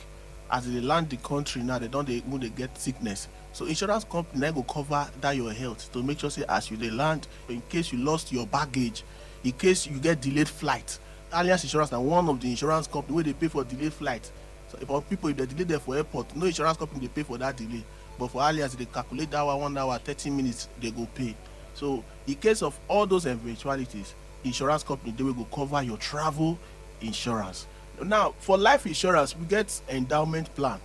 [0.51, 3.27] As they dey land the country now they don dey even dey get sickness.
[3.53, 6.77] So insurance company na go cover that your health to make sure say as you
[6.77, 9.03] dey land in case you lost your baggage
[9.43, 10.99] in case you get delayed flight.
[11.32, 14.32] Alliance insurance na one of the insurance company wey dey pay for delayed flight.
[14.71, 17.38] So for people if dem delay dem for airport no insurance company dey pay for
[17.39, 17.84] that delay.
[18.19, 21.36] But for alliance dey calculate that one one hour thirty minutes dey go pay.
[21.73, 26.58] So in case of all those eventualities insurance company dey wey go cover your travel
[27.02, 27.67] insurance.
[28.04, 30.80] Now for life insurance we get endowment plan.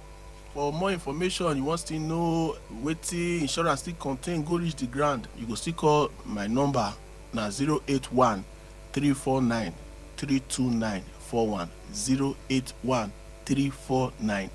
[0.52, 5.26] For more information you wan still know wetin insurance still contain go reach the ground
[5.38, 6.92] you go still call my number.
[7.32, 8.44] Na zero eight one
[8.92, 9.72] three four nine
[10.16, 11.68] three two nine four one.
[11.92, 13.10] zero eight one
[13.44, 14.48] three four nine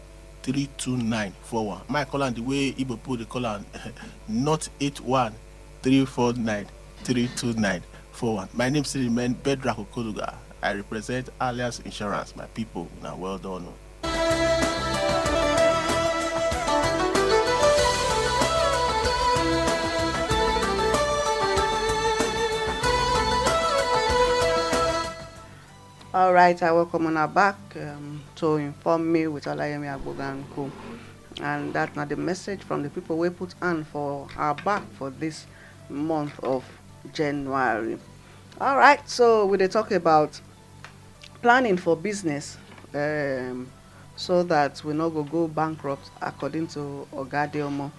[0.43, 1.81] three two nine four one.
[1.89, 3.65] My call am the way igbo people dey call am
[4.29, 5.33] not eight one
[5.81, 6.65] three four nine
[7.03, 7.83] three two nine
[8.27, 13.37] one my name still remain bedrak okoluga i represent alliance insurance my people na well
[13.37, 13.65] done.
[26.11, 30.71] All right, I welcome on our back um, to inform me with Olayemi Agboga and
[31.41, 35.11] And that's not the message from the people we put on for our back for
[35.11, 35.45] this
[35.87, 36.65] month of
[37.13, 37.99] January.
[38.61, 40.39] All right, so we dey talk about
[41.41, 42.57] planning for business
[42.93, 43.71] um,
[44.17, 47.89] so that we no go go bankrupt according to Oga Adeomo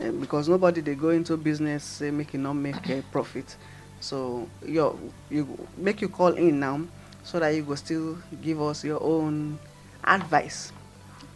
[0.00, 3.56] uh, because nobody dey go into business say make e no make uh, profit.
[3.98, 4.96] So your
[5.28, 6.82] you make you call in now
[7.24, 9.58] so that you go still give us your own
[10.04, 10.72] advice.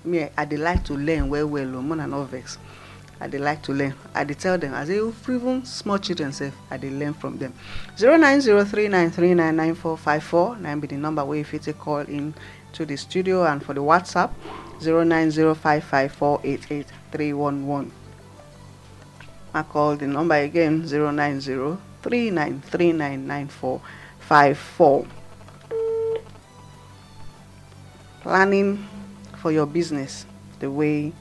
[0.04, 2.56] Me, I dey like to learn well well o, more than no vex.
[3.22, 3.94] I dey like to learn.
[4.14, 7.36] I dey tell them, I say oh, even small children sef, I dey learn from
[7.38, 7.52] them.
[7.98, 11.24] Zero nine zero three nine three nine nine four five four na be the number
[11.24, 12.32] wey you fit take call in
[12.72, 14.30] to the studio and for the WhatsApp
[14.80, 17.92] zero nine zero five five four eight eight three one one.
[19.52, 23.82] I call the number again zero nine zero three nine three nine nine four
[24.20, 25.06] five four.
[28.22, 28.86] Planning
[29.42, 30.24] for your business
[30.60, 31.12] the way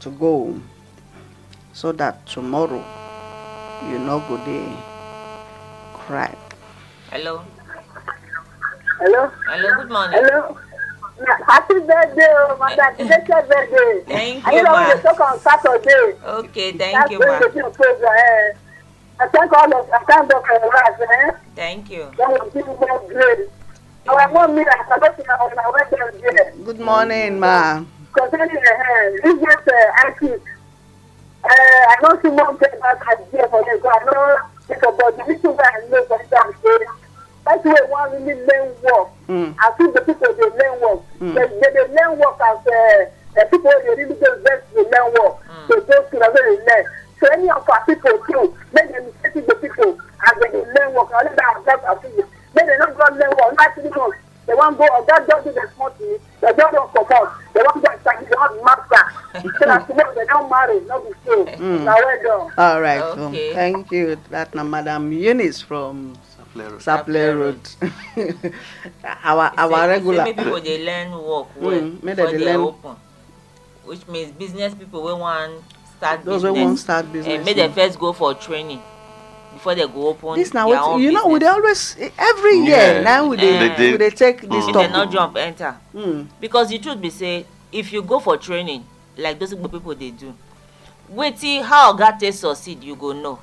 [0.00, 0.60] to go
[1.72, 2.84] so that tomorrow
[3.88, 4.66] you no go dey
[5.94, 6.34] cry.
[7.10, 7.42] Hello.
[8.98, 9.30] Hello?
[9.46, 9.74] Hello.
[9.76, 10.20] Good morning.
[10.22, 10.58] Hello?
[11.46, 12.94] Happy birthday, oh, Mother.
[12.98, 14.02] Today's your birthday.
[14.06, 14.94] Thank And you, you know, ma.
[14.94, 16.16] we talk on Saturday.
[16.24, 16.72] Okay.
[16.72, 17.38] That's Thank you, when ma.
[17.38, 18.16] we do program.
[18.18, 18.52] Eh?
[19.20, 21.30] I thank all of I thank God for your life, eh?
[21.54, 22.10] Thank you.
[22.16, 23.48] God will give you more grace.
[24.08, 26.64] Our mom, me, I forgot to on our wedding day.
[26.64, 27.84] Good morning, ma.
[28.18, 30.42] Concerning the hand, this just uh, active.
[31.42, 34.38] Uh, I know see mom take that idea for so I know
[34.70, 36.86] it's about the little guy I know for that day.
[37.44, 39.10] That's why one really learn work.
[39.26, 39.54] Mm.
[39.58, 41.02] I think the people they learn work.
[41.18, 41.34] Mm.
[41.34, 45.08] They, they, they learn work as uh, the people they really go best to learn
[45.18, 45.42] work.
[45.42, 45.66] Mm.
[45.66, 46.84] So those people are very learn.
[47.18, 51.10] So any of our people too, make them take the people as they learn work.
[51.10, 52.22] Only that that I think
[52.54, 53.58] make them not go learn work.
[53.58, 54.18] Not three months.
[54.46, 56.18] They want go or that just do the small thing.
[56.40, 57.30] They don't come out.
[57.54, 58.26] They want go study.
[58.26, 59.02] They want master.
[59.58, 60.80] so that tomorrow they don't marry.
[60.86, 61.21] Not be so.
[61.32, 61.84] Mm.
[61.84, 62.50] Now well.
[62.58, 63.52] All right, so Okay.
[63.54, 64.16] thank you.
[64.30, 66.76] That na Madam Eunice from Saplero.
[66.80, 67.60] Saple Road.
[69.24, 70.24] our our say, regular.
[70.24, 72.96] say people dey learn work well Mm, before they learn- open
[73.84, 75.50] which means business people wey wan
[75.96, 77.44] start Those wey business wan start eh, business.
[77.44, 78.80] make dem first go for training
[79.54, 83.02] before they go open this what own you know we always every year Yeah.
[83.02, 84.66] na we dey They dey- we dey take this Mm.
[84.66, 85.12] make dem no topic.
[85.12, 86.26] jump enter Mm.
[86.40, 88.84] because the truth be say if you go for training
[89.16, 90.32] like those people dey do
[91.14, 93.38] wetin how oga take succeed you go know.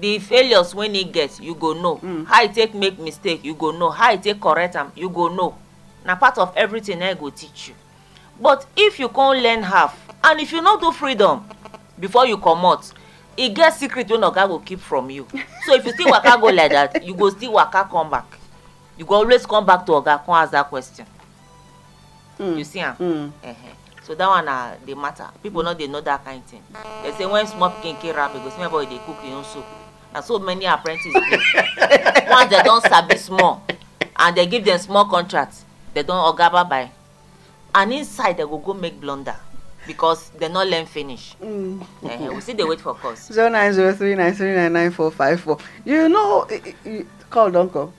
[0.00, 1.96] The failures wey e get you go know.
[1.96, 2.26] Mm.
[2.26, 3.90] how e take make mistake you go know.
[3.90, 5.56] How e take correct am you go know.
[6.04, 7.74] Na part of everything na e go teach you.
[8.40, 11.44] But if you come learn half and if you no do freedom
[11.98, 12.92] before you comot
[13.36, 15.26] e get secret wey oga go keep from you.
[15.66, 18.38] So if you still waka go like that you go still waka come back.
[18.96, 21.06] You go always come back to oga come ask that question.
[22.38, 22.58] Mm.
[22.58, 22.94] you see am?
[22.96, 23.32] Mm.
[23.42, 23.74] uh-huh.
[24.08, 25.28] So that one na the matter.
[25.42, 26.62] People no dey know that kind thing.
[27.02, 29.66] They say when small pikin kill rabbit go see everybody dey cook him own soup.
[30.14, 33.62] Na so many apprentice dey once dem don sabi small
[34.16, 35.56] and dem give dem small contract
[35.94, 36.90] dem don oga bye bye
[37.74, 39.36] and inside dem go go make blunder
[39.86, 41.36] because dem no learn finish.
[41.42, 41.82] Mm.
[42.02, 42.32] uh-huh.
[42.34, 45.10] we still dey wait for course zero nine zero three nine three nine nine four
[45.10, 45.58] five four.
[45.84, 46.48] You know
[47.28, 47.92] call don call.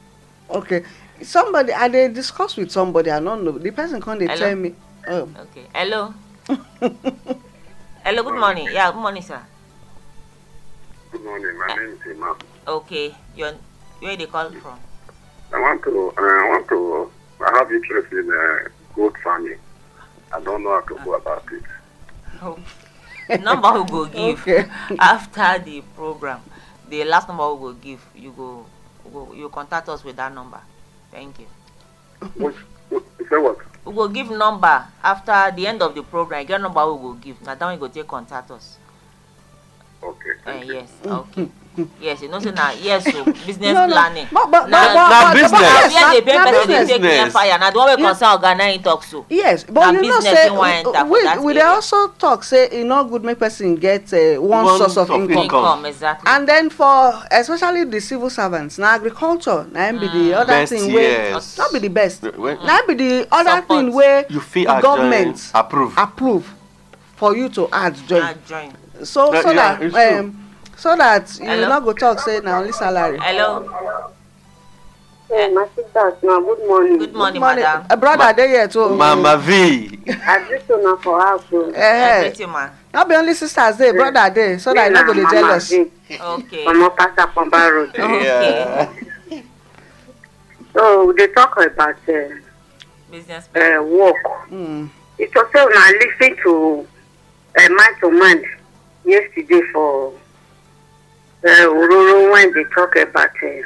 [0.50, 0.84] Okay.
[1.22, 3.52] Somebody i dey discuss with somebody i no know.
[3.60, 4.74] The person come dey tell me
[5.10, 6.14] oh okay hello
[8.06, 9.42] hello good morning yeah good morning sir
[11.12, 11.58] Good morning.
[11.58, 12.38] My name is Imam.
[12.68, 13.54] okay your
[14.00, 14.78] where you dey call from
[15.52, 16.14] I want to.
[16.16, 17.10] Uh, I want to.
[17.42, 19.58] I have interest in uh, goat farming.
[20.32, 21.64] I don't know how to go about it.
[22.44, 22.60] Oh.
[23.28, 24.70] the number we go give Okay.
[25.00, 26.42] after the program
[26.90, 28.66] the last number we go give you go
[29.12, 30.62] go you contact us with that number
[31.12, 31.48] thank you
[32.38, 32.54] What?
[32.90, 33.58] what say what?
[33.90, 37.14] We go give number after the end of the program e get number we go
[37.14, 38.78] give na that one you go take contact us
[40.04, 40.32] Okay.
[40.46, 40.74] uh, thank you.
[40.74, 41.50] yes okay
[42.02, 44.94] yes you know say na yes o business no no planning but but Na- but
[44.94, 45.52] but na but business.
[45.52, 46.88] but na na- pay na person dey business.
[46.90, 47.34] take near Business.
[47.34, 50.10] fire na the one wey concern oga na him talk so yes but Na you
[50.10, 54.42] know say we we dey also talk say e no good make person get uh,
[54.42, 55.44] one, One source of of income.
[55.44, 55.86] income.
[55.86, 60.54] exactly and then for especially the civil servants na agriculture na im be the other
[60.66, 61.58] Best thing wey yes.
[61.58, 63.68] no be the best When- na im be the other Support.
[63.68, 65.94] thing wey the government approve.
[65.98, 66.46] approve
[67.16, 68.72] for you to add join na join
[69.04, 70.49] so so yeah, that um,
[70.80, 71.68] so that you Hello?
[71.70, 73.20] no go talk say na only salary.
[73.22, 73.68] hello
[75.30, 76.98] Hey, my sisters, now good morning.
[76.98, 78.90] good morning madam Uh, brother dey here too.
[78.96, 80.00] Mama V.
[80.26, 81.44] I just na for house.
[81.54, 81.70] o.
[81.70, 85.14] Eh, everything ma no be only sisters dey brother dey so that you no go
[85.14, 85.72] dey Mama jealous.
[86.20, 87.94] okay From Opasa Pamba Road.
[87.94, 88.90] okay
[90.74, 92.14] So we dey talk about uh,
[93.12, 94.18] business uh, work.
[94.50, 94.90] Mm.
[95.20, 96.88] It was so I listened to
[97.60, 98.44] uh, Man to Man
[99.06, 100.14] yesterday for
[101.44, 103.62] uh, Ororo when they talk about uh,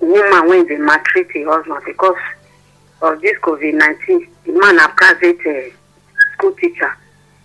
[0.00, 2.16] woman when they maltreat her husband because
[3.02, 4.28] of this COVID nineteen.
[4.44, 5.74] The man a private uh,
[6.34, 6.96] school teacher.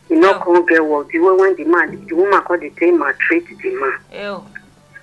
[0.08, 0.42] He no Yeah.
[0.44, 1.10] come get work.
[1.12, 4.00] The way when the man, the woman called the thing maltreat the man.
[4.14, 4.44] Ew.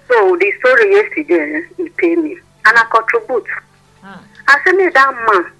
[0.09, 2.33] So the story yesterday, eh, he pay me
[2.67, 3.47] and I contribute.
[4.03, 4.21] Hmm.
[4.47, 5.51] I say make that man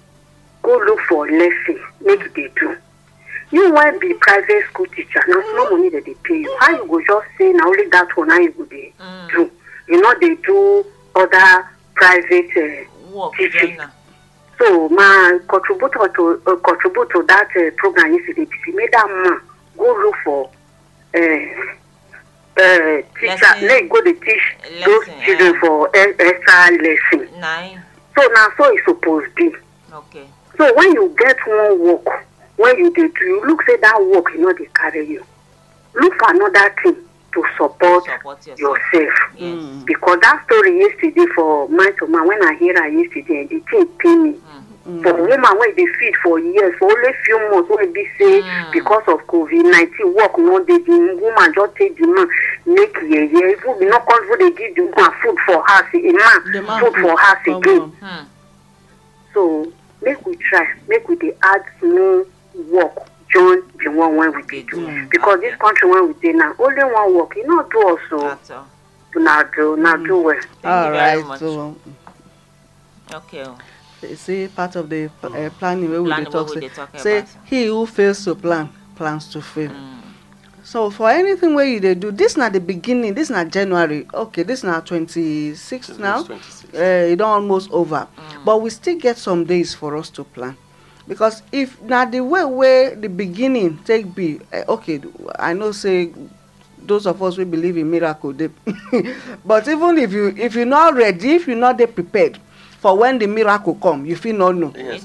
[0.63, 2.75] go look for lesson make they do.
[3.51, 6.57] You wan be private school teacher na small money dem dey pay you.
[6.59, 9.29] How you go just say na only that one na you go dey Mm.
[9.31, 9.51] do?
[9.87, 10.85] You no dey do
[11.15, 13.77] other private uh, Teaching.
[14.59, 19.41] so my contributor to uh, contribute to that uh, program say make that man
[19.77, 20.49] go look for
[21.15, 21.19] uh,
[22.61, 24.45] uh, teacher make he go dey teach
[24.85, 25.59] those Lesson, children eh.
[25.59, 27.81] for e- extra lesson Nine.
[28.15, 29.51] so na so e suppose be
[29.91, 30.27] Okay.
[30.57, 32.25] so when you get one work
[32.59, 35.23] when you dey do you look say that work e no dey carry you
[35.95, 36.95] look for another thing
[37.33, 38.59] to support Support yourself.
[38.93, 39.83] yourself Yes.
[39.85, 43.85] because that story yesterday for man to man when i hear am yesterday the thing
[43.99, 44.33] pain me
[45.03, 48.71] for woman wey dey feed for years for only few months wey be say Mm.
[48.71, 52.27] because of covid nineteen work no dey the woman just take the man
[52.65, 56.65] make yeye even no come even dey give the woman food for house a man
[56.65, 57.85] man food for house again.
[58.01, 58.23] Hmm.
[59.33, 62.25] so make we try make we dey add small
[62.71, 62.95] work
[63.31, 65.09] join the one wey we dey do Mm.
[65.09, 68.19] because this country wey we dey now only one work e no do us o
[68.21, 68.65] That's all.
[69.15, 70.39] na do na do well.
[70.61, 71.27] Thank All you very right.
[71.27, 71.39] much.
[71.39, 71.75] So
[73.13, 73.43] Okay.
[73.43, 73.57] oh.
[74.03, 76.25] you see part of the uh, planning wey we Planning
[76.59, 79.69] dey talk say say he who fails to plan plans to fail.
[79.71, 80.01] Mm.
[80.63, 84.43] so for anything wey you dey do this na the beginning this na january okay
[84.43, 88.07] this na twenty-six now uh, e don almost over
[88.45, 90.55] but we still get some days for us to plan
[91.09, 95.01] because if na the way wey the beginning take be uh, okay
[95.39, 96.13] i know say
[96.77, 98.47] those of us wey believe in miracle dey
[99.45, 102.37] but even if you if you no ready if you no dey prepared
[102.79, 104.69] for when the miracle come you fit no know.
[104.69, 104.97] Lay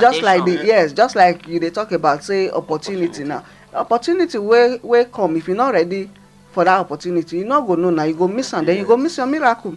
[0.00, 3.42] just like the yes just like you dey talk about say opportunity now.
[3.72, 6.10] Opportunity wey wey come if you no ready
[6.52, 8.96] for that opportunity you no go know na you go miss am then you go
[8.96, 9.74] miss your miracle.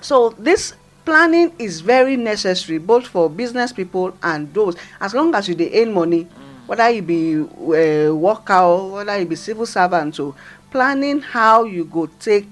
[0.00, 0.74] So this
[1.06, 4.76] planning is very necessary both for business people and those.
[5.00, 6.26] As long as you dey earn money
[6.66, 10.34] whether you be uh, worker or whether you be civil servant o
[10.70, 12.50] planning how you go take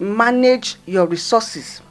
[0.00, 1.82] manage your resources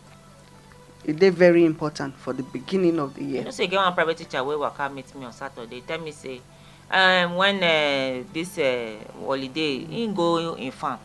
[1.06, 3.44] e dey very important for the beginning of the You year.
[3.44, 6.12] know say e get one private teacher wey waka meet me on Saturday tell me
[6.12, 6.41] say
[6.89, 11.00] um, when uh, this uh, holiday he go in farm.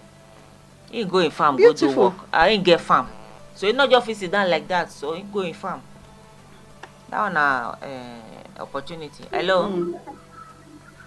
[0.91, 2.05] He go in farm go do Beautiful.
[2.05, 2.14] work.
[2.32, 3.07] Uh, he get farm
[3.59, 4.88] so he no just fit sit down like that.
[4.92, 5.82] So he go in farm.
[7.11, 9.24] That one na uh, opportunity.
[9.34, 9.66] Hello?
[9.66, 9.98] Mm.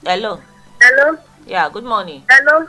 [0.04, 0.42] hello?
[0.82, 1.18] Hello?
[1.48, 2.24] Yeah good morning.
[2.28, 2.68] Hello?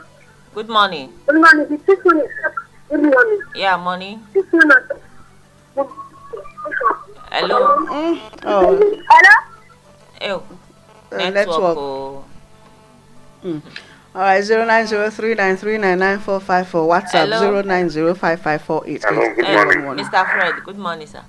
[0.55, 1.11] Good morning.
[1.27, 1.67] Good morning.
[1.67, 2.53] The chief minister
[2.87, 3.41] good morning.
[3.59, 4.23] Yeah morning.
[4.31, 4.95] Chief minister.
[7.27, 7.59] hello?
[7.91, 8.15] Mm.
[8.47, 9.35] Oh, hello.
[10.23, 10.39] ew.
[11.11, 11.77] Uh, network network.
[11.77, 12.23] o
[14.15, 16.87] All right, zero nine zero three nine three nine nine four five four.
[16.87, 17.39] WhatsApp Hello.
[17.39, 19.85] zero nine zero five five four eight Hello, good eight morning.
[19.85, 19.97] one.
[19.97, 21.23] mr fred good morning sir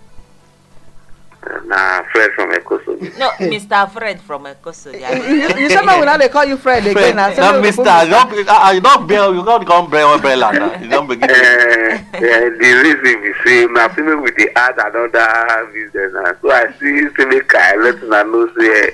[1.66, 2.96] na Fred from Ecoso.
[3.18, 5.00] no mr fred from ecoso You,
[5.34, 7.16] you, you say make we no dey call you Fred again.
[7.16, 10.52] Not we Mister, put you don't, uh, you don't bear, you don't come bear umbrella
[10.52, 10.80] now.
[10.80, 11.28] You don't begin.
[11.28, 16.72] Uh, uh, the reason be say na people with the add another business so I
[16.80, 18.90] see say make I let una know say eh,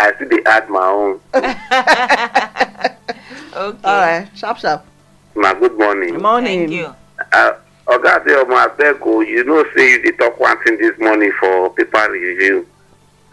[0.00, 1.20] I still dey add my own.
[1.34, 1.54] okay
[3.54, 4.84] All right, sharp sharp.
[5.36, 6.12] Na good morning.
[6.14, 6.60] Good morning.
[6.68, 6.94] thank you
[7.32, 7.52] Uh,
[7.86, 11.70] Oga Adeomo abeg o, you know say you dey talk one thing this morning for
[11.74, 12.66] paper review.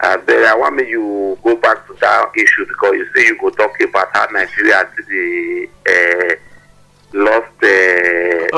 [0.00, 3.50] Abeg I want make you go back to that issue because you say you go
[3.50, 6.34] talk about how Nigeria still dey uh,
[7.14, 7.66] lost uh.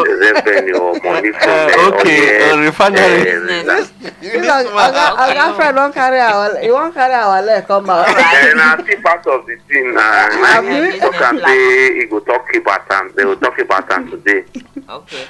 [0.04, 3.24] Revenue or money from Uh, uh, okay, uh, refinery.
[3.24, 3.92] Business.
[4.20, 5.34] This one, Oga Okay.
[5.36, 8.08] Oga Fred don carry our, he wan carry our leg come out.
[8.08, 12.90] Eh, na still part of the thing he talk am say he go talk about
[12.90, 14.44] am they go talk about am today.
[14.88, 15.24] okay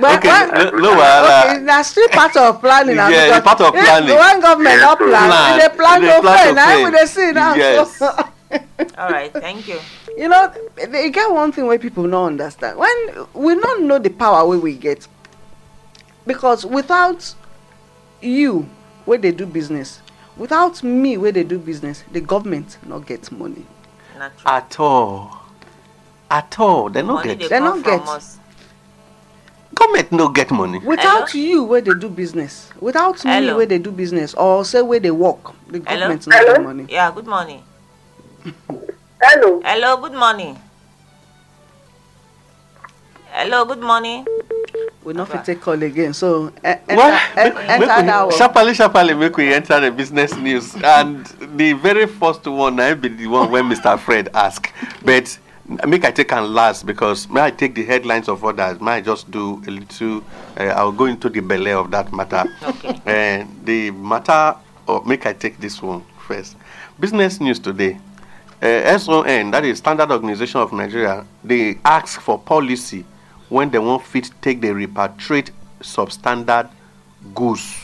[0.00, 1.44] But Okay, when- no, no wahala.
[1.52, 2.96] okay, na still part of planning.
[2.96, 4.16] na Yeah, because part of planning.
[4.16, 5.58] When government no plan, Plan.
[5.60, 6.84] dey plan They to plan to Na fail.
[6.84, 7.52] we dey see now.
[7.54, 8.02] Yes.
[8.98, 9.78] all right thank you
[10.16, 14.10] you know e get one thing where people no understand when we not know the
[14.10, 15.06] power wey we get
[16.26, 17.34] because without
[18.20, 18.68] you
[19.04, 20.00] where they do business
[20.36, 23.66] without me where they do business the government not get money
[24.18, 25.38] na true At all.
[26.30, 26.88] At all.
[26.88, 27.38] They no money get.
[27.40, 28.00] dey They not get.
[28.08, 28.38] us
[29.74, 30.78] government no get money.
[30.78, 31.44] without Hello?
[31.44, 35.10] you where they do business without me where they do business or say where they
[35.10, 36.00] work the Hello?
[36.00, 36.86] government no get money.
[36.88, 37.62] Yeah, good morning.
[39.22, 40.58] Hello Hello, good morning.
[43.30, 44.26] Hello, good morning.
[45.04, 45.54] we no fit Okay.
[45.54, 48.36] take call again so e- enter Well, e- make, enter that make we, one.
[48.38, 50.74] sharply, sharply, make we enter the business news.
[50.82, 51.24] And
[51.56, 53.98] the very first one, I be the one when Mr.
[53.98, 54.72] Fred asked.
[55.04, 55.38] But
[55.86, 58.80] make I take and last because may I take the headlines of others.
[58.80, 60.22] May I just do a little,
[60.58, 62.44] uh, I'll go into the belly of that matter.
[62.62, 63.00] Okay.
[63.06, 66.56] And the matter, or make I take this one first.
[67.00, 67.98] Business news today.
[68.62, 73.04] Uh, SON, that is Standard Organization of Nigeria, they ask for policy
[73.48, 75.50] when they won't fit take the repatriate
[75.80, 76.70] substandard
[77.34, 77.74] goods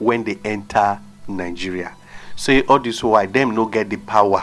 [0.00, 0.98] when they enter
[1.28, 1.94] Nigeria.
[2.34, 4.42] Say all this why them no get the power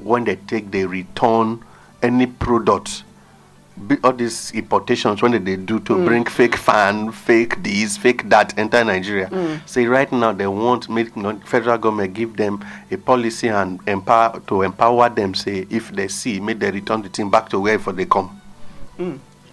[0.00, 1.64] when they take the return
[2.02, 3.04] any product
[4.02, 8.56] all these importations when they, they do to bring fake fan, fake this, fake that
[8.58, 9.60] enter Nigeria.
[9.66, 11.12] Say right now they want make
[11.46, 15.34] federal government give them a policy and empower to empower them.
[15.34, 18.40] Say if they see, make they return the thing back to wherever they come.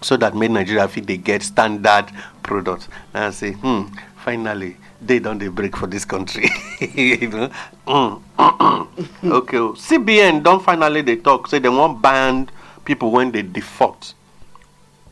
[0.02, 2.06] So that make Nigeria feel they get standard
[2.44, 2.88] products.
[3.14, 3.84] And I say, hmm,
[4.18, 6.50] finally they don't they break for this country.
[6.80, 7.50] you know?
[7.88, 8.22] Mm.
[9.24, 9.58] okay.
[9.58, 9.74] oh.
[9.74, 11.48] CBN don't finally they talk.
[11.48, 12.50] Say they want ban
[12.88, 14.14] people when they default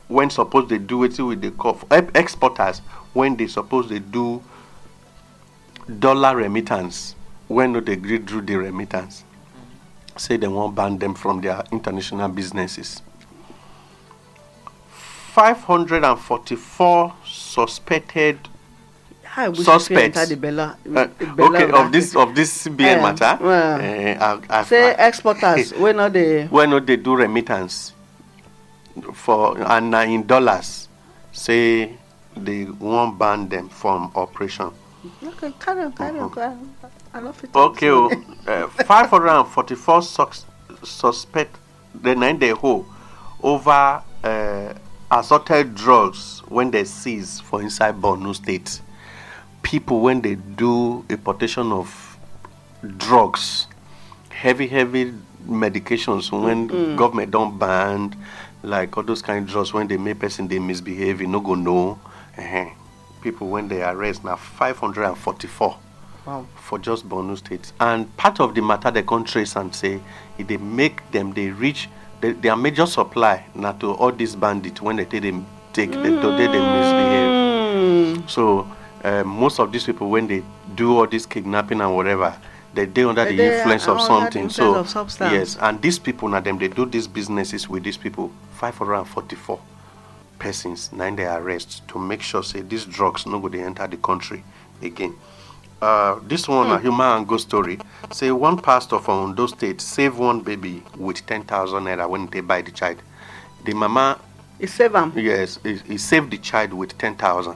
[0.07, 2.79] when suppose they do it with the call eh, exporters
[3.13, 4.41] when they suppose they do
[5.99, 7.15] dollar remittance
[7.47, 9.23] when no they gree do the remittance
[10.17, 13.01] say they won't ban them from their international businesses.
[15.33, 18.39] 544 suspected
[19.35, 21.07] Bella, uh,
[21.39, 23.37] okay of this of this CBN Eh, matter.
[23.41, 27.93] well, eh, I- I- say I- exporters wey no dey when no they do remittance
[29.13, 30.87] for and na in dollars?
[31.33, 31.97] Say
[32.37, 34.71] they won't ban them from operation.
[35.23, 36.75] Okay carry on carry on carry on.
[37.13, 38.11] I no fit okay talk
[38.47, 40.45] oh, uh, 544 sus-
[40.83, 41.57] suspect
[41.93, 42.85] the nine day hold
[43.43, 44.73] over uh,
[45.11, 48.81] assorted drugs when they seize for inside borno state
[49.65, 52.17] people when they do importation of
[52.97, 53.65] drugs
[54.29, 55.11] heavy heavy
[55.47, 58.15] medications when government don't ban
[58.61, 61.55] like all those kind of drugs when they make person they misbehave you no go
[61.55, 61.99] know
[62.37, 62.65] uh
[63.23, 65.77] people when they arrest now 544
[66.27, 66.47] Wow.
[66.55, 67.71] for just Borno State.
[67.79, 70.01] And part of the matter they can trace and say
[70.39, 71.87] if they make them they reach
[72.21, 76.19] the, their major supply now to all these bandits when they take them take them
[76.21, 77.31] to they, they misbehave.
[78.17, 78.29] Mm.
[78.29, 78.67] So
[79.05, 80.43] uh, most of these people when they
[80.73, 82.35] do all this kidnapping and whatever,
[82.73, 84.43] they they under the they influence of something.
[84.45, 85.31] influence So of substance.
[85.31, 88.31] yes, and these people now them they do these businesses with these people.
[88.53, 89.59] 544
[90.39, 93.97] persons nine they arrest to make sure say these drugs no go they enter the
[93.97, 94.43] country
[94.81, 95.15] again.
[95.81, 97.77] Uh, this one a human and ghost story.
[98.11, 102.41] Say one pastor from Ondo State save one baby with ten thousand naira when they
[102.41, 103.01] buy the child.
[103.65, 104.19] The mama
[104.59, 107.55] e save am Yes, he, he saved the child with 10,000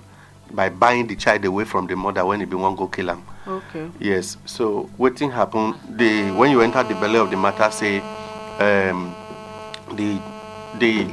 [0.52, 3.24] by buying the child away from the mother when he be one go kill him.
[3.48, 3.90] okay.
[4.00, 5.76] Yes, so what thing happen?
[5.90, 8.00] The when you enter the belly of the matter, say
[8.60, 9.16] um,
[9.94, 10.20] the
[10.80, 11.08] the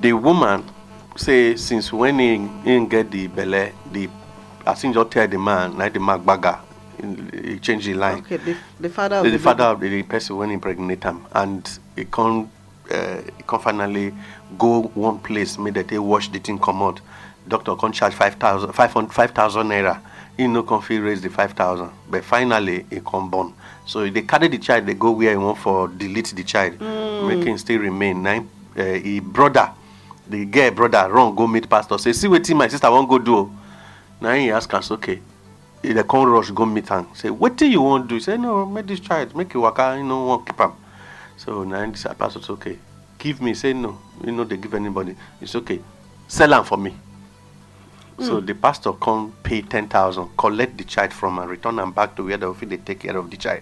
[0.00, 0.64] the woman
[1.16, 4.08] say since when he, he get the belly, the
[4.66, 6.58] I think just tell the man, like the man bagger,
[7.00, 8.18] he, change the line.
[8.18, 11.02] Okay the the father of the, the, the father of the, the person when impregnate
[11.04, 12.50] him and he can
[12.90, 14.14] uh, he can finally
[14.58, 17.00] go one place make that they wash the thing come out
[17.48, 20.00] doctor can charge 5000 500 5000 naira.
[20.36, 23.54] He no can fit raise the 5000 but finally he come born.
[23.86, 26.80] So they carry the child they go where he want for delete the child.
[26.80, 28.22] Make him still remain.
[28.22, 28.44] Now
[28.76, 29.70] uh, he brother
[30.28, 31.96] the girl brother run go meet pastor.
[31.98, 33.50] Say see wetin my sister wan go do
[34.20, 35.20] na him he ask am say okay.
[35.82, 37.06] He dey come rush go meet am.
[37.14, 38.16] Say wetin you wan do?
[38.16, 40.72] He say no make this child make e waka you no wan keep am.
[41.36, 42.78] So na him this pastor say okay.
[43.18, 43.54] Give me.
[43.54, 43.98] Say no.
[44.22, 45.14] You no dey give anybody.
[45.44, 45.80] Say okay.
[46.28, 46.94] Sell am for me
[48.18, 52.16] so the pastor come pay ten thousand collect the child from and return am back
[52.16, 53.60] to where they fit they take care of the child.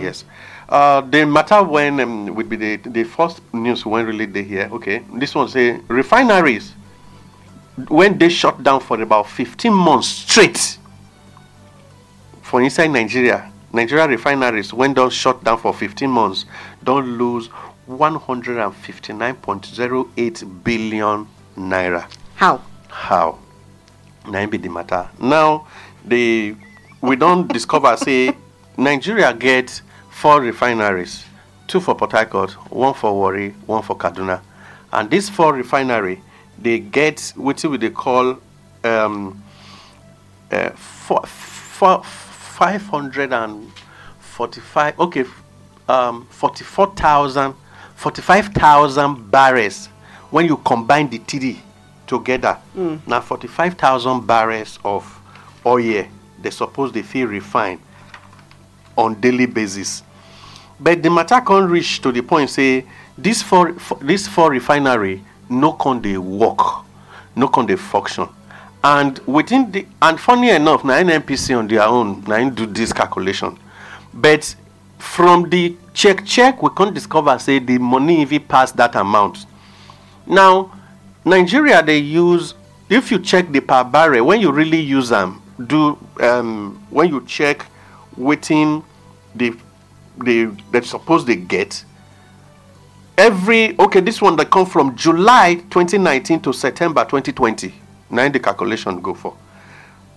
[0.00, 0.24] Yes.
[0.68, 4.68] Uh, the matter when um, would be the the first news when really dey here
[4.72, 6.74] okay this one say refineries
[7.88, 10.78] when they shut down for about fifteen months straight
[12.42, 16.44] for inside nigeria nigeria refineries when don shut down for 15 months
[16.84, 17.48] don't lose
[17.88, 21.26] 159.08 billion
[21.56, 22.06] naira.
[22.36, 22.60] How?
[22.88, 23.38] How
[24.30, 25.08] be the matter.
[25.20, 25.66] Now
[26.04, 26.54] the
[27.00, 28.36] we don discover say
[28.76, 31.24] nigeria get four refineries.
[31.66, 34.40] Two for port harcourt one for warri one for kaduna.
[34.92, 36.22] And these four refinery
[36.58, 38.38] they get what we they call
[38.84, 39.42] um,
[40.50, 45.24] uh, four, four, 545 okay
[45.88, 47.54] um 44,000
[47.96, 49.86] 45,000 barrels
[50.30, 51.60] when you combine the three
[52.06, 52.58] together.
[52.76, 53.06] Mm.
[53.06, 55.20] Now 45,000 barrels of
[55.64, 56.04] oil
[56.42, 57.80] they suppose they feel refine
[58.96, 60.02] on daily basis.
[60.80, 62.84] But the matter can't reach to the point say
[63.16, 66.84] this four f- this four refinery no con dey work
[67.36, 68.28] no con dey function.
[68.84, 73.56] And within the and funny enough na nnpc on their own im do this calculation.
[74.12, 74.54] But
[74.98, 79.46] from the check check we can't discover say the money even pass that amount.
[80.26, 80.72] Now
[81.24, 82.54] nigeria they use
[82.88, 87.24] if you check the per barrel when you really use them, do um, when you
[87.26, 87.64] check
[88.18, 88.82] wetin
[89.34, 89.54] the
[90.18, 91.84] the they suppose they get
[93.16, 97.72] every okay this one that come from july 2019 to september 2020
[98.12, 99.34] na im the calculation go for.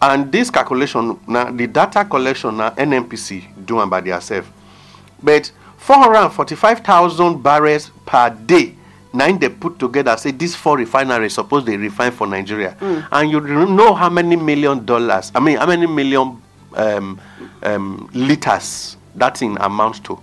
[0.01, 4.51] And this calculation now the data collection na nnpc do am by theirself.
[5.23, 8.74] But 445000 barrels per day
[9.23, 12.75] im dey put together say this four refineries suppose they refine for nigeria.
[13.11, 16.41] And you know how many million dollars i mean how many million
[16.75, 17.19] um,
[17.63, 20.19] um, liters that thing amounts to?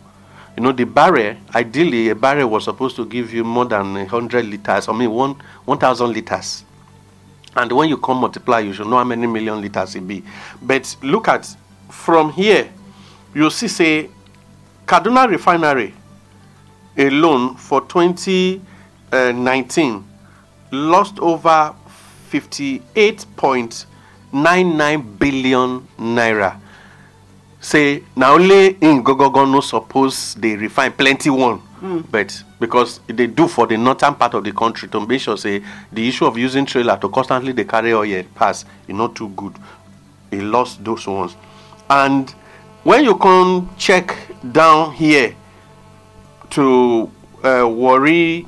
[0.57, 4.45] You know the barrel ideally a barrel was supposed to give you more than 100
[4.45, 6.65] liters i mean one 1000 liters.
[7.57, 10.23] And when you come multiply you should know how many million liters it be.
[10.61, 11.55] But look at
[11.91, 12.71] from here
[13.35, 14.11] you see say
[14.87, 15.95] kaduna refinery
[16.99, 17.81] alone for
[19.13, 20.05] 2019
[20.73, 21.75] lost over
[22.31, 26.59] 58.99 billion naira.
[27.61, 31.61] Say now only in gogogo no suppose they refine plenty one
[32.11, 35.63] but because they do for the northern part of the country to make sure say
[35.93, 39.53] the issue of using trailer to constantly dey carry oil pass e no too good.
[40.31, 41.37] He lost those ones.
[41.91, 42.31] And
[42.85, 44.17] when you come check
[44.51, 45.35] down here
[46.51, 47.11] to
[47.45, 48.47] uh, warri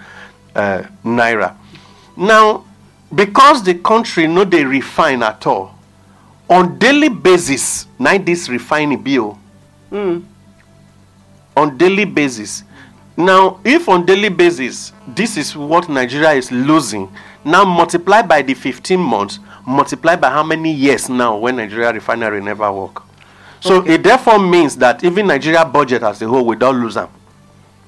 [0.55, 1.55] uh, naira.
[2.16, 2.63] Now
[3.13, 5.76] because the country no they refine at all
[6.49, 9.38] on daily basis na this refining bill
[9.95, 10.23] Mm.
[11.55, 12.63] on daily basis
[13.15, 17.09] now if on daily basis this is what nigeria is losing
[17.45, 22.41] now multiply by the 15 months multiply by how many years now when nigeria refinery
[22.41, 23.03] never work
[23.61, 27.07] so it therefore means that even nigeria budget as a whole we don lose am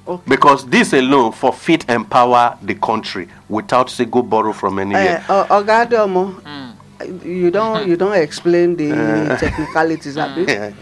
[0.06, 0.22] Okay.
[0.26, 5.22] because this alone for fit empower the country without say go borrow from anywhere.
[5.28, 7.28] Uh, Oga Adeomo, hmm.
[7.28, 9.36] you don you don explain the eh.
[9.36, 10.44] technicalities abi.
[10.50, 10.72] Yeah.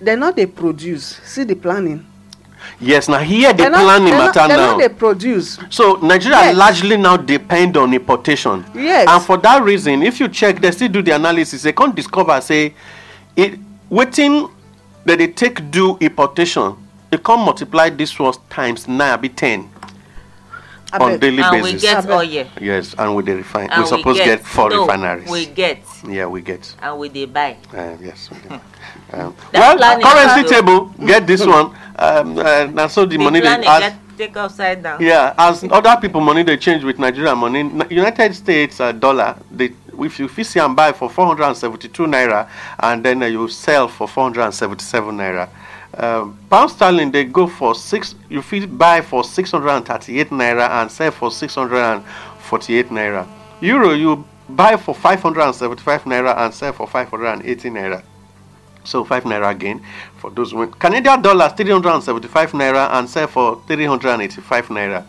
[0.00, 1.20] They no dey produce.
[1.24, 2.04] See the planning.
[2.80, 4.72] yes na here the They no- planning they matter They now.
[4.72, 5.58] no dey produce.
[5.70, 6.56] So Nigeria Yes.
[6.56, 8.64] largely now depend on importation.
[8.74, 9.08] Yes.
[9.08, 11.62] And for that reason, if you check, they still do the analysis.
[11.62, 12.74] They can't discover say,
[13.36, 13.58] it
[13.90, 14.48] waiting
[15.04, 16.74] that they take do importation.
[17.10, 19.68] They can't multiply this was times nine, be ten
[20.92, 21.82] on Abeg, daily and we basis.
[21.82, 22.22] get oil
[22.60, 23.68] yes, and we dey refine.
[23.70, 25.28] and we suppose get, four no, refineries.
[25.30, 26.74] we get yeah, we get.
[26.82, 28.30] and we dey buy Uh, yes.
[28.30, 28.58] we.
[29.10, 31.74] Um, well, currency table get this one.
[31.96, 33.80] Um, uh, na so the, the money they planning ask.
[33.80, 35.00] get take upside down.
[35.00, 37.60] Yeah, as other people money they change with Nigeria money.
[37.60, 42.48] N- United States uh, dollar, they if you fit see and buy for 472 naira,
[42.80, 45.48] and then uh, you sell for 477 naira.
[45.98, 48.14] Um, pound sterling they go for six.
[48.28, 53.26] You buy for 638 naira and sell for 648 naira.
[53.60, 58.02] Euro you buy for 575 naira and sell for 580 naira.
[58.84, 59.84] So five naira gain
[60.16, 60.70] for those win.
[60.72, 65.04] Canadian dollars 375 naira and sell for 385 naira.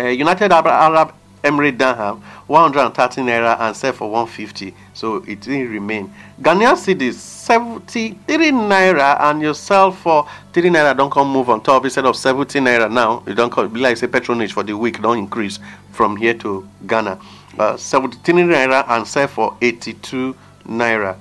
[0.00, 1.14] Uh, United Arab, Arab
[1.44, 4.74] Emirates dirham 130 naira and sell for 150.
[4.94, 6.12] So it didn't remain.
[6.40, 10.96] Ghanaian cedis 73 naira and you sell for 3 naira.
[10.96, 13.22] Don't come move on top instead of 70 naira now.
[13.26, 15.58] You don't come be like say patronage for the week don't increase
[15.92, 17.20] from here to Ghana.
[17.58, 20.34] Uh, 73 naira and sell for 82
[20.66, 21.16] naira.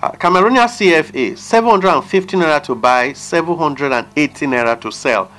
[0.00, 5.30] Uh, Cameroonian CFA 750 naira to buy, 780 naira to sell.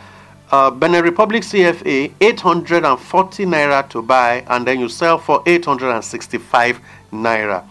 [0.56, 6.80] Uh, Benin Republic CFA 840 naira to buy, and then you sell for 865
[7.12, 7.62] naira.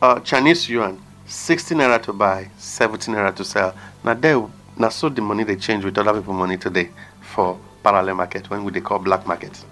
[0.00, 3.74] Uh, Chinese yuan 60 naira to buy, 70 naira to sell.
[4.02, 4.40] Now there
[4.78, 6.88] Now, so the money they change with other people money today
[7.20, 9.62] for parallel market when we they call black market.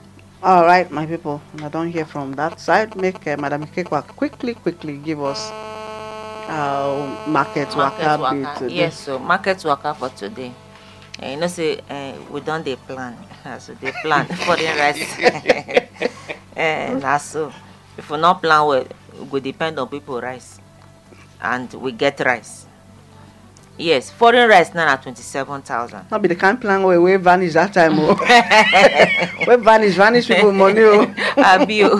[0.42, 1.40] All right, my people.
[1.62, 2.94] I don't hear from that side.
[2.94, 5.50] Make uh, Madam Kekwa quickly, quickly give us
[6.48, 10.52] uh, market, market waka be waka yes so market waka for today
[11.22, 13.16] uh, you know say uh, we don dey plan.
[13.60, 15.04] So dey plan foreign rice
[16.56, 17.52] uh, na so.
[17.96, 18.86] If we no plan well
[19.30, 20.58] we depend on people rice.
[21.40, 22.66] And we get rice.
[23.76, 26.06] Yes foreign rice now at twenty-seven thousand.
[26.10, 28.14] No be the kind plan wey we vanish that time o.
[29.46, 31.04] wey vanish vanish people money o.
[31.36, 31.98] abi o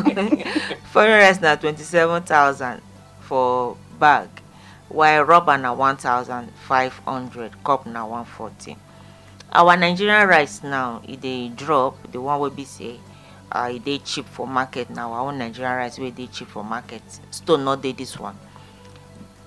[0.93, 2.81] foreign rice now twenty-seven thousand
[3.21, 4.29] for bag.
[4.89, 7.53] While rubber na one thousand five hundred.
[7.65, 8.77] Cup na one forty
[9.55, 12.99] our nigerian rice now e dey drop the one wey be say
[13.53, 16.65] uh, e dey cheap for market na our own nigerian rice wey dey cheap for
[16.65, 17.03] market.
[17.31, 18.37] Stone no dey this one.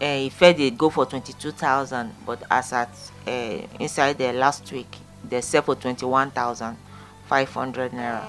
[0.01, 2.89] Uh, e dey go for twenty-two thousand but as at
[3.27, 4.95] uh, inside the last week
[5.27, 6.77] dey sell for twenty-one thousand
[7.25, 8.23] five hundred naira.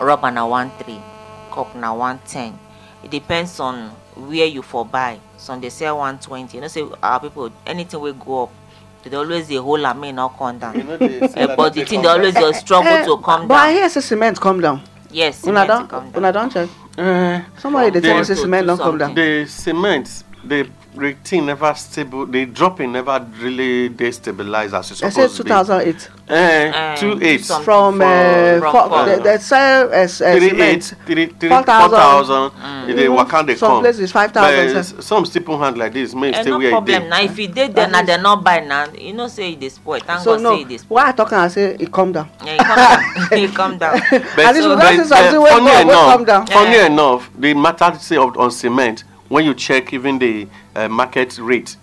[0.00, 1.00] Rubber na one three
[1.50, 2.58] cup na one ten.
[3.04, 5.20] E depends on where you for buy.
[5.36, 6.56] Some dey sell one twenty.
[6.56, 8.50] You know say our people anything wey go up
[9.06, 12.02] they dey always dey hold am make e no come down uh, but the thing
[12.02, 14.80] dey always dey struggle to come but I down hear say cement come down.
[15.10, 16.68] yes Una cement don come una down don check.
[16.98, 19.14] Uh, Somebody dey tell me say cement do don come down.
[19.14, 22.24] the cement, the rating never stable.
[22.26, 26.08] The dropping never really destabilized as it's They supposed say to two thousand eight.
[26.26, 26.34] be.
[26.34, 27.44] Uh, Um, two eight.
[27.44, 29.04] some- From uh, From four, four.
[29.04, 31.98] they, they sell as uh, three eight, three, three, Four thousand.
[31.98, 32.96] thousand.
[32.96, 33.14] They Mhm.
[33.16, 33.80] waka they Some come.
[33.82, 34.40] places five But
[34.72, 35.02] thousand.
[35.02, 36.14] some still put hand like this.
[36.14, 37.08] May Eh, stay no where it problem dey.
[37.08, 39.50] na if e dey there At na least- dem no buy na you know say
[39.50, 41.40] e dey spoil thank So god no, say e dey spoil why I talk am
[41.44, 42.28] I say it come down.
[42.44, 43.02] yeah, e come down
[43.38, 43.94] e come down
[44.48, 46.46] At least we but, see something wey funny enough, come down.
[46.46, 46.86] Funny Eh.
[46.86, 51.76] enough, the matter say of, on cement, when you check even the uh, market rate,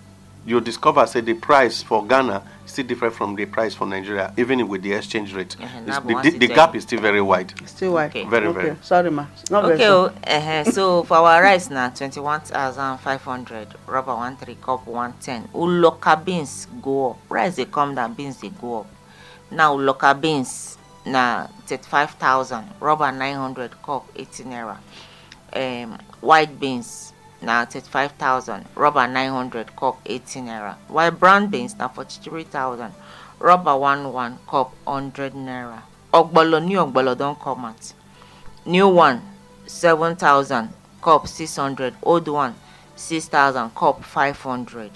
[0.46, 4.32] you discover say the price for Ghana is still different from the price for Nigeria,
[4.36, 5.56] even with the exchange rate.
[5.58, 7.52] It's- the, the, the gap is still very wide.
[7.66, 8.06] Still why?
[8.06, 8.24] Okay.
[8.24, 8.60] Very, okay.
[8.62, 8.76] very.
[8.82, 9.26] Sorry ma.
[9.50, 10.14] Not okay sorry.
[10.26, 14.86] o uh, so for our rice now, twenty-one thousand five hundred rubber one three cup
[14.86, 18.86] one ten uloka beans go up rice dey come down beans they go up
[19.50, 20.76] now uloka beans
[21.06, 24.76] na thirty-five thousand rubber nine hundred cup eighty naira
[25.54, 27.13] um, white beans
[27.44, 30.76] na thirty-five thousand rubber nine hundred cup 18 naira.
[30.88, 32.92] While brown beans forty-three thousand
[33.38, 35.82] rubber one one cup hundred naira.
[36.12, 37.92] Ogbolo new ogbolo don come out.
[38.64, 39.20] New one
[39.66, 40.70] seven thousand
[41.02, 42.54] cup six hundred old one
[42.96, 44.90] six thousand cup five hundred.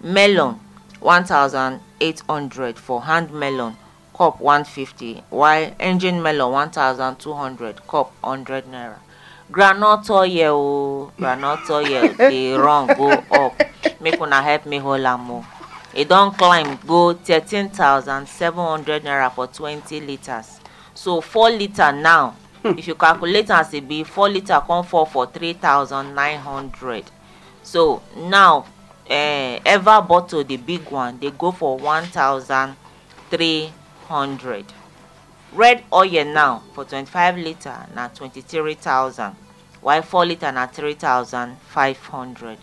[0.00, 0.60] Melon
[1.00, 3.76] one thousand eight hundred for hand melon
[4.16, 5.22] cup one fifty.
[5.30, 8.98] While engine melon one thousand two hundred cup hundred naira
[9.50, 13.54] groundnut oil o groundnut oil dey run go up.
[14.00, 15.44] Make una help me hold am o
[15.94, 20.60] e don climb go thirteen thousand seven hundred naira for twenty litres
[20.94, 22.34] so four litre now.
[22.64, 26.38] If you calculate am as e be four litre come fall for three thousand nine
[26.38, 27.04] hundred.
[27.62, 28.66] So now
[29.08, 32.76] uh, ever bottle the big one dey go for one thousand
[33.30, 33.72] three
[34.08, 34.64] hundred
[35.52, 39.34] red oil now for twenty-five litre na twenty-three thousand
[39.80, 42.58] while four litre na three thousand five hundred.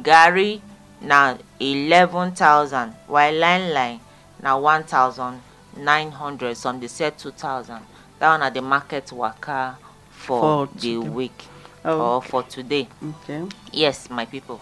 [0.00, 0.60] Garri
[1.00, 4.00] na eleven thousand while line line
[4.42, 5.40] na one thousand
[5.76, 7.80] nine hundred some dey sell two thousand.
[8.18, 9.76] That one na the market waka
[10.10, 11.08] for, For the today.
[11.08, 11.44] week
[11.84, 12.88] Oh, or for today.
[13.02, 13.44] Okay.
[13.72, 14.60] yes my people.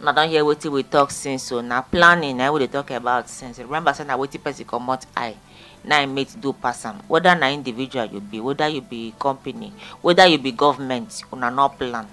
[0.00, 3.28] Una don hear wetin we talk since o na planning na we dey talk about
[3.28, 3.58] since.
[3.58, 5.36] Remember say na wetin person comot eye
[5.84, 6.96] na im mate do pass am.
[7.08, 9.72] Whether na individual you be whether you be company
[10.02, 12.06] whether you be government una no plan.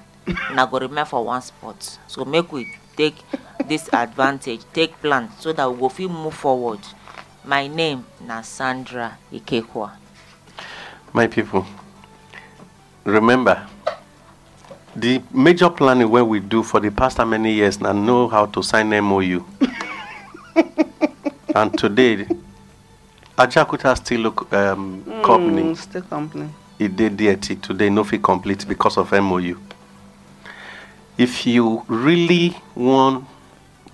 [0.51, 1.99] Una go remain for one spot.
[2.07, 3.15] So make we take
[3.67, 6.79] this advantage take plan so that we go fit move forward.
[7.45, 9.91] My name na sandra ikekwa
[11.13, 11.65] My people,
[13.05, 13.65] remember,
[14.95, 18.45] the major planning where we do for the past how many years now know how
[18.45, 19.43] to sign MOU.
[21.55, 22.27] and today,
[23.37, 25.61] Ajaokuta still look um, company.
[25.61, 26.49] Mm, still company.
[26.79, 29.55] it did till today no fit complete because of MOU.
[31.19, 33.25] If you really want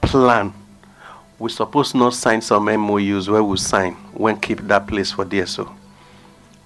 [0.01, 0.53] plan,
[1.39, 5.69] we suppose not sign some MOUs where we sign when keep that place for DSO.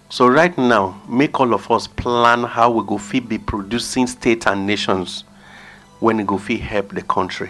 [0.10, 4.46] So right now, make all of us plan how we go fit be producing state
[4.46, 5.24] and nations
[6.00, 7.50] when it go fit help the country,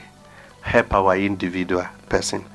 [0.61, 2.45] help our individual person.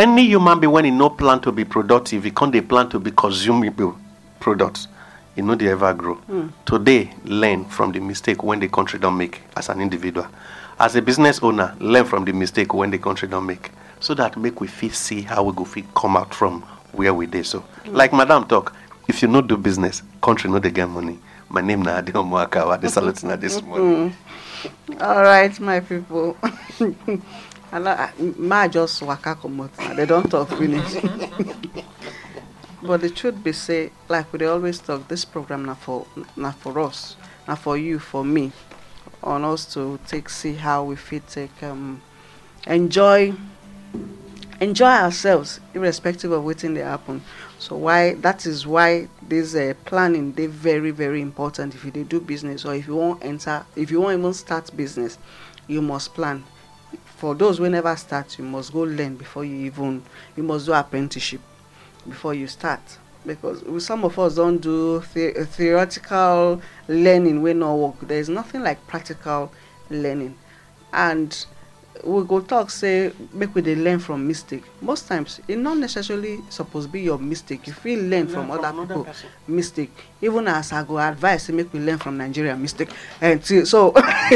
[0.00, 2.98] Any human being when he no plan to be productive, he can't dey plan to
[2.98, 3.96] be consumable
[4.40, 4.88] products.
[5.36, 6.14] He no dey ever grow.
[6.14, 6.48] Hmm.
[6.64, 10.26] Today, learn from the mistake when the country don't make as an individual.
[10.78, 13.70] As a business owner, learn from the mistake when the country don't make.
[14.00, 17.26] so that make we fit see how we go fit come out from where we
[17.26, 17.94] dey so hmm.
[17.94, 18.74] like madam talk
[19.08, 21.18] if you no do business country no dey get money
[21.50, 24.10] my name na adeomo akawa i dey salute una this morning.
[24.10, 24.16] Hmm.
[25.00, 26.36] All right, my people.
[27.72, 30.96] ma just waka comot na they don talk finish.
[32.82, 36.06] but the truth be say like we dey always talk this program na for
[36.36, 37.16] na for us
[37.46, 38.50] na for you for me
[39.22, 42.00] on us to take see how we fit take um,
[42.66, 43.32] enjoy
[44.60, 47.22] enjoy ourselves irrespective of wetin dey happen.
[47.58, 51.74] So why that is why this uh, planning dey very very important.
[51.74, 54.74] If you dey do business or if you wan enter if you wan even start
[54.76, 55.18] business
[55.68, 56.42] you must plan
[57.20, 60.02] for those wey never start you must go learn before you even
[60.36, 61.42] you must do apprenticeship
[62.08, 62.80] before you start.
[63.26, 68.00] Because some of us don do the uh, theoretical learning wey no work.
[68.08, 69.52] There is nothing like practical
[69.90, 70.38] learning.
[70.94, 71.44] And
[72.04, 74.64] we go talk say make we dey learn from mistake.
[74.80, 77.66] Most times e no necessarily suppose be your mistake.
[77.66, 79.06] You fit learn from other people
[79.48, 79.90] mistake.
[80.22, 82.90] Even as i go advise say make we learn from nigeria mistake
[83.20, 83.92] until so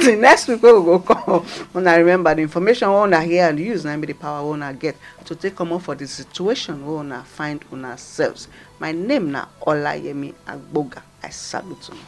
[0.00, 1.44] till next week wey we go come
[1.74, 4.72] una remember the information wey una hear and use na be the power wey una
[4.74, 8.48] get to take comot for the situation wey una find una selves
[8.78, 11.02] my name na olayemi agboga.
[11.22, 12.00] I salute una.